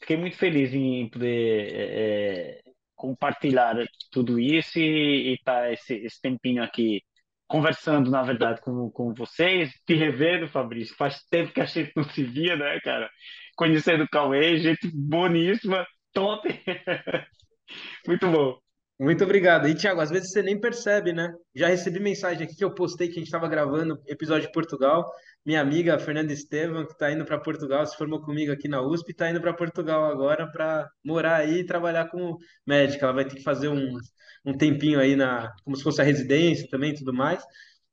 [0.01, 2.63] Fiquei muito feliz em poder é, é,
[2.95, 3.77] compartilhar
[4.11, 7.03] tudo isso e estar esse, esse tempinho aqui
[7.49, 10.95] conversando, na verdade, com, com vocês, te revendo, Fabrício.
[10.97, 13.11] Faz tempo que a gente não se via, né, cara?
[13.57, 16.49] Conhecendo o Cauê, gente boníssima, top.
[18.07, 18.68] Muito bom.
[18.99, 19.69] Muito obrigado.
[19.69, 21.33] E, Thiago, às vezes você nem percebe, né?
[21.55, 25.09] Já recebi mensagem aqui que eu postei que a gente estava gravando episódio de Portugal.
[25.47, 29.13] Minha amiga Fernanda Estevam, que está indo para Portugal, se formou comigo aqui na USP,
[29.13, 33.07] está indo para Portugal agora para morar aí e trabalhar como médica.
[33.07, 33.97] Ela vai ter que fazer um,
[34.45, 37.41] um tempinho aí na, como se fosse a residência também, e tudo mais.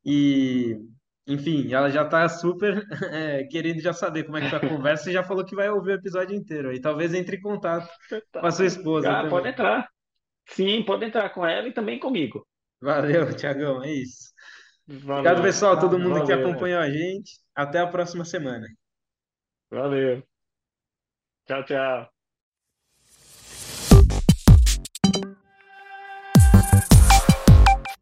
[0.04, 0.76] E,
[1.28, 2.84] enfim, ela já está super
[3.14, 5.70] é, querendo já saber como é que foi a conversa e já falou que vai
[5.70, 6.74] ouvir o episódio inteiro.
[6.74, 9.88] E talvez entre em contato com a sua esposa Ah, pode entrar.
[10.48, 12.48] Sim, pode entrar com ela e também comigo.
[12.82, 14.34] Valeu, Tiagão, é isso.
[15.14, 17.40] Obrigado, Valeu, pessoal, todo Obrigado, mundo que valeu, acompanhou a gente.
[17.56, 18.68] Até a próxima semana.
[19.72, 20.24] valeu.
[21.48, 22.15] Tchau, tchau.